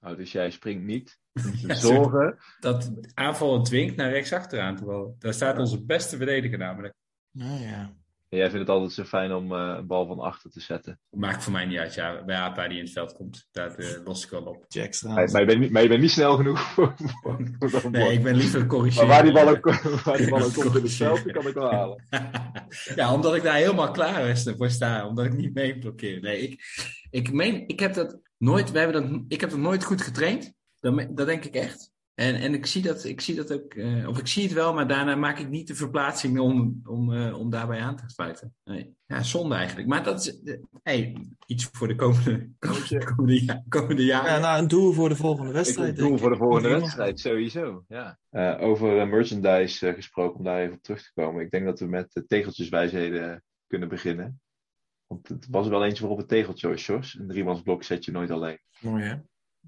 [0.00, 1.20] Oh, dus jij springt niet.
[1.66, 2.38] Ja, Zorgen.
[2.60, 5.16] Dat aanvallen dwingt naar rechtsachteraan te vallen.
[5.18, 6.94] Daar staat onze beste verdediger namelijk.
[7.30, 7.94] Nou ja.
[8.28, 11.00] Jij vindt het altijd zo fijn om uh, een bal van achter te zetten.
[11.10, 12.24] Maakt voor mij niet uit, ja.
[12.24, 14.64] Bij APA die in het veld komt, daar uh, los ik wel op.
[14.68, 17.90] Jacks maar, maar, je bent niet, maar je bent niet snel genoeg voor, voor, voor
[17.90, 19.06] Nee, ik ben liever corrigeren.
[19.06, 19.64] Maar waar die bal ook,
[20.04, 22.04] waar die bal ook komt in het veld, die kan ik wel halen.
[22.94, 25.06] ja, omdat ik daar helemaal klaar voor sta.
[25.06, 26.20] Omdat ik niet mee blokkeer.
[26.20, 26.62] Nee, ik,
[27.10, 30.54] ik meen, ik heb dat nooit, we hebben dat, ik heb dat nooit goed getraind.
[30.82, 31.90] Dat, dat denk ik echt.
[32.14, 34.74] En, en ik, zie dat, ik zie dat ook, uh, of ik zie het wel,
[34.74, 38.54] maar daarna maak ik niet de verplaatsing om, om, uh, om daarbij aan te sluiten.
[38.64, 38.94] Nee.
[39.06, 39.88] Ja, zonde eigenlijk.
[39.88, 41.16] Maar dat is uh, hey,
[41.46, 44.30] iets voor de komende, komende, komende jaren.
[44.32, 45.98] Ja, nou, een doel voor de volgende wedstrijd.
[45.98, 47.84] Een doel voor de volgende wedstrijd, sowieso.
[47.88, 48.18] Ja.
[48.60, 51.42] over merchandise gesproken, om daar even op terug te komen.
[51.42, 54.40] Ik denk dat we met tegeltjeswijsheden kunnen beginnen.
[55.06, 57.18] Want het was wel eentje waarop het tegeltje was, Jos.
[57.18, 58.58] Een driemansblok zet je nooit alleen.
[58.80, 59.14] Mooi, hè?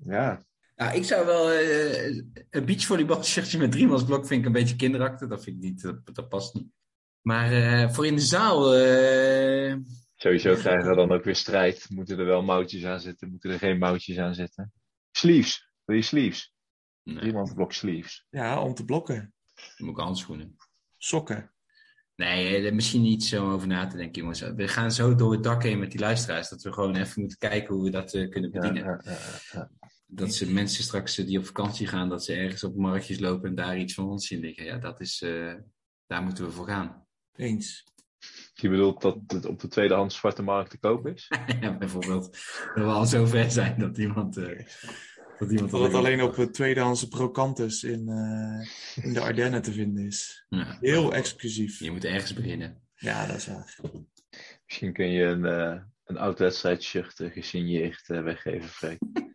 [0.04, 0.44] Ja,
[0.76, 5.28] nou, ik zou wel uh, een beachvolleybal shirtje met driemansblok vind ik een beetje kinderaktig.
[5.28, 6.68] Dat vind ik niet, dat, dat past niet.
[7.20, 8.76] Maar uh, voor in de zaal.
[8.78, 9.76] Uh...
[10.16, 11.86] Sowieso krijgen we dan ook weer strijd.
[11.90, 13.30] Moeten er wel moutjes aan zitten?
[13.30, 14.72] Moeten er geen moutjes aan zitten?
[15.10, 15.70] Sleeves.
[15.84, 16.54] Wil je sleeves?
[17.02, 17.16] Nee.
[17.16, 18.26] Driemansblok sleeves.
[18.30, 19.34] Ja, om te blokken.
[19.54, 20.56] Dan moet ik handschoenen.
[20.98, 21.52] Sokken.
[22.16, 24.40] Nee, misschien niet zo over na te denken, jongens.
[24.40, 27.38] We gaan zo door het dak heen met die luisteraars dat we gewoon even moeten
[27.38, 28.84] kijken hoe we dat uh, kunnen bedienen.
[28.84, 29.18] Ja, ja,
[29.52, 29.70] ja,
[30.14, 33.54] dat ze mensen straks die op vakantie gaan, dat ze ergens op marktjes lopen en
[33.54, 34.64] daar iets van ons zien liggen.
[34.64, 35.54] Ja, dat is, uh,
[36.06, 37.06] daar moeten we voor gaan.
[37.36, 37.84] Eens.
[38.54, 41.30] Je bedoelt dat het op de tweedehands zwarte markt te koop is?
[41.60, 42.32] ja, bijvoorbeeld.
[42.74, 44.36] Dat we al zo ver zijn dat iemand...
[44.36, 44.66] Uh,
[45.38, 49.72] dat iemand dat het alleen op het tweedehandse Procantus in, uh, in de Ardennen te
[49.72, 50.46] vinden is.
[50.48, 50.76] Ja.
[50.80, 51.78] Heel exclusief.
[51.78, 52.82] Je moet ergens beginnen.
[52.94, 53.78] Ja, dat is waar.
[54.66, 58.98] Misschien kun je een, uh, een oud wedstrijdshirt uh, gesigneerd weggeven, Freek.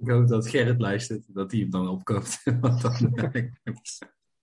[0.00, 2.40] Ik hoop dat Gerrit luistert, dat hij hem dan opkoopt.
[2.60, 3.10] Want dan...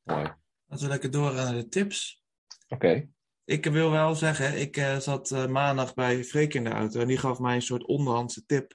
[0.04, 0.34] Mooi.
[0.68, 2.24] Laten we lekker doorgaan naar de tips.
[2.68, 2.86] Oké.
[2.86, 3.10] Okay.
[3.46, 7.08] Ik wil wel zeggen, ik uh, zat uh, maandag bij Freek in de auto en
[7.08, 8.74] die gaf mij een soort onderhandse tip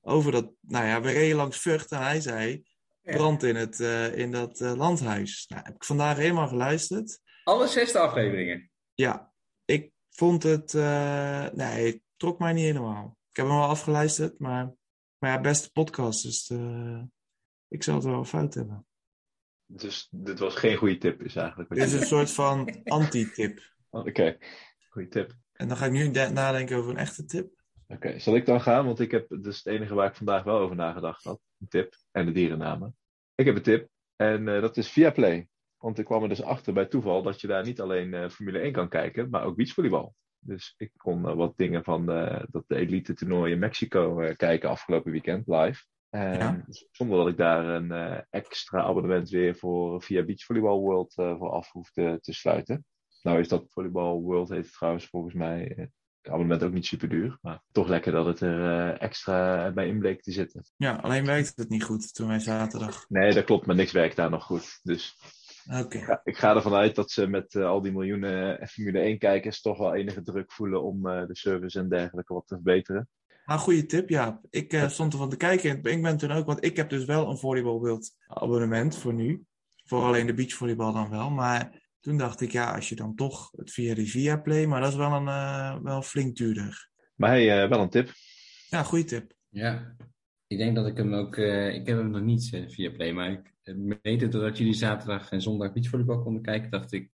[0.00, 2.64] over dat, nou ja, we reden langs Vught en hij zei,
[3.02, 5.44] brand in, het, uh, in dat landhuis.
[5.48, 7.20] Nou, heb ik vandaag helemaal geluisterd.
[7.44, 8.70] Alle zesde afleveringen?
[8.94, 9.32] Ja,
[9.64, 10.72] ik vond het,
[11.54, 13.18] nee, het trok mij niet helemaal.
[13.30, 14.72] Ik heb hem al afgeluisterd, maar
[15.20, 17.02] maar ja, beste podcast, dus uh,
[17.68, 18.86] ik zal het wel fout hebben.
[19.66, 21.70] Dus dit was geen goede tip, is eigenlijk.
[21.70, 23.60] Dit is een soort van anti-tip.
[23.90, 24.38] Oké, okay.
[24.88, 25.32] goede tip.
[25.52, 27.52] En dan ga ik nu nadenken over een echte tip.
[27.86, 28.18] Oké, okay.
[28.18, 28.84] zal ik dan gaan?
[28.84, 31.40] Want ik heb dus het enige waar ik vandaag wel over nagedacht had.
[31.58, 32.96] Een tip en de dierennamen.
[33.34, 35.48] Ik heb een tip en uh, dat is Viaplay.
[35.76, 38.58] Want ik kwam er dus achter bij toeval dat je daar niet alleen uh, Formule
[38.58, 40.14] 1 kan kijken, maar ook beachvolleybal.
[40.40, 44.36] Dus ik kon uh, wat dingen van de, dat de elite toernooi in Mexico uh,
[44.36, 45.84] kijken afgelopen weekend live.
[46.10, 46.64] Ja.
[46.90, 51.50] Zonder dat ik daar een uh, extra abonnement weer voor via Beach Volleyball World voor
[51.50, 52.84] af hoefde te sluiten.
[53.22, 55.88] Nou is dat Volleyball World heet het trouwens volgens mij
[56.22, 57.38] het abonnement ook niet super duur.
[57.40, 60.64] Maar toch lekker dat het er extra bij in bleek te zitten.
[60.76, 63.04] Ja, alleen werkte het niet goed toen wij zaterdag.
[63.08, 64.80] Nee, dat klopt, maar niks werkt daar nog goed.
[64.82, 65.16] Dus
[65.66, 66.00] Okay.
[66.00, 69.78] Ja, ik ga ervan uit dat ze met uh, al die miljoenen Formule 1-kijkers toch
[69.78, 73.08] wel enige druk voelen om uh, de service en dergelijke wat te verbeteren.
[73.44, 74.40] Ah, goede tip, ja.
[74.50, 75.82] Ik uh, stond ervan te kijken.
[75.82, 79.44] Ik ben toen ook, want ik heb dus wel een volleybalbeeld abonnement voor nu.
[79.84, 81.30] Voor alleen de beachvolleybal dan wel.
[81.30, 84.80] Maar toen dacht ik, ja, als je dan toch het via de Via Play, maar
[84.80, 86.90] dat is wel, een, wel flink duurder.
[87.14, 88.10] Maar hey, wel een tip.
[88.68, 89.32] Ja, goede tip.
[89.48, 89.96] Ja,
[90.50, 93.76] ik denk dat ik hem ook, ik heb hem nog niet via Play, maar ik
[94.02, 97.10] mede doordat jullie zaterdag en zondag beachvolleybal konden kijken, dacht ik,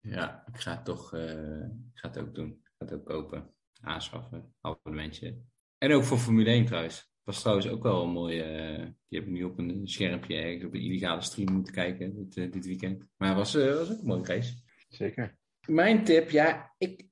[0.00, 2.50] ja, ik ga het toch, uh, ik ga het ook doen.
[2.50, 5.38] Ik ga het ook kopen, aanschaffen, abonnementje.
[5.78, 7.08] En ook voor Formule 1 trouwens.
[7.22, 10.64] Was trouwens ook wel een mooie, uh, die heb ik nu op een schermpje ergens
[10.64, 13.04] op een illegale stream moeten kijken dit, uh, dit weekend.
[13.16, 14.54] Maar het was, was ook een mooie race.
[14.88, 15.38] Zeker.
[15.66, 17.08] Mijn tip, ja, ik,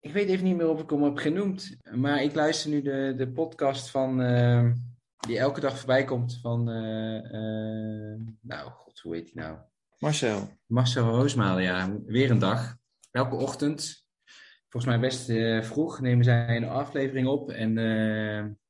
[0.00, 3.14] ik weet even niet meer of ik hem heb genoemd, maar ik luister nu de,
[3.16, 4.20] de podcast van
[5.26, 9.58] die elke dag voorbij komt van, uh, uh, nou, god, hoe heet hij nou?
[9.98, 10.48] Marcel.
[10.66, 11.98] Marcel Roosmaal, ja.
[12.06, 12.76] Weer een dag.
[13.10, 14.06] Elke ochtend,
[14.68, 17.74] volgens mij best uh, vroeg, nemen zij een aflevering op en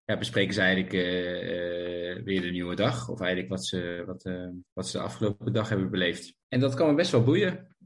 [0.05, 0.93] ja, bespreken ze eigenlijk
[2.25, 3.09] weer de nieuwe dag.
[3.09, 4.31] Of eigenlijk wat ze, wat,
[4.73, 6.35] wat ze de afgelopen dag hebben beleefd.
[6.49, 7.77] En dat kan me best wel boeien.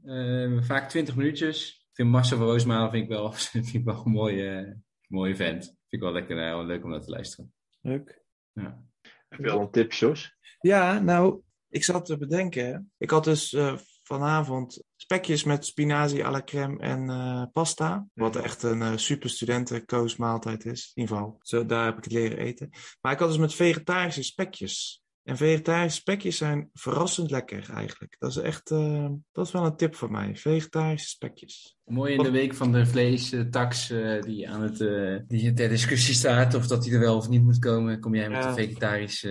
[0.63, 1.69] vaak 20 minuutjes.
[1.69, 5.63] Ik vind Marcel van Roosmaal vind ik wel, vind ik wel een mooie, mooie vent.
[5.65, 7.53] Vind ik wel lekker leuk om naar te luisteren.
[7.81, 8.24] Leuk.
[8.55, 8.83] Ja.
[9.29, 10.37] Heb je al een tip, Jos?
[10.59, 12.91] Ja, nou, ik zat te bedenken.
[12.97, 18.07] Ik had dus uh, vanavond spekjes met spinazie à la crème en uh, pasta.
[18.13, 20.91] Wat echt een uh, super studentenkoosmaaltijd is.
[20.93, 22.69] In ieder geval, zo, daar heb ik het leren eten.
[23.01, 25.03] Maar ik had dus met vegetarische spekjes.
[25.25, 28.15] En vegetarische spekjes zijn verrassend lekker eigenlijk.
[28.19, 30.35] Dat is echt, eh, dat is wel een tip voor mij.
[30.35, 31.77] Vegetarische spekjes.
[31.85, 36.13] Mooi in de week van de vleestax uh, die, aan het, uh, die ter discussie
[36.13, 38.49] staat of dat hij er wel of niet moet komen, kom jij met Ja.
[38.53, 39.29] de vegetarische...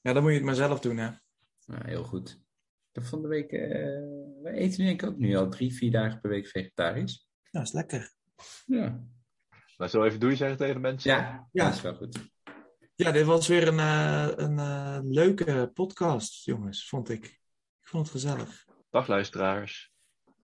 [0.00, 1.08] Ja, dan moet je het maar zelf doen, hè.
[1.66, 2.30] Nou, heel goed.
[2.30, 3.52] Ik heb van de week...
[3.52, 7.26] eh wij eten nu denk ik ook nu al drie, vier dagen per week vegetarisch.
[7.50, 8.12] Ja, is lekker.
[8.66, 9.04] Ja.
[9.76, 11.10] Maar zo even doei zeggen tegen de mensen.
[11.10, 11.64] Ja, Ja.
[11.64, 12.18] dat is wel goed.
[12.96, 17.24] Ja, dit was weer een, eh, een eh, leuke podcast, jongens, vond ik.
[17.24, 18.64] Ik vond het gezellig.
[18.90, 19.95] Dag luisteraars.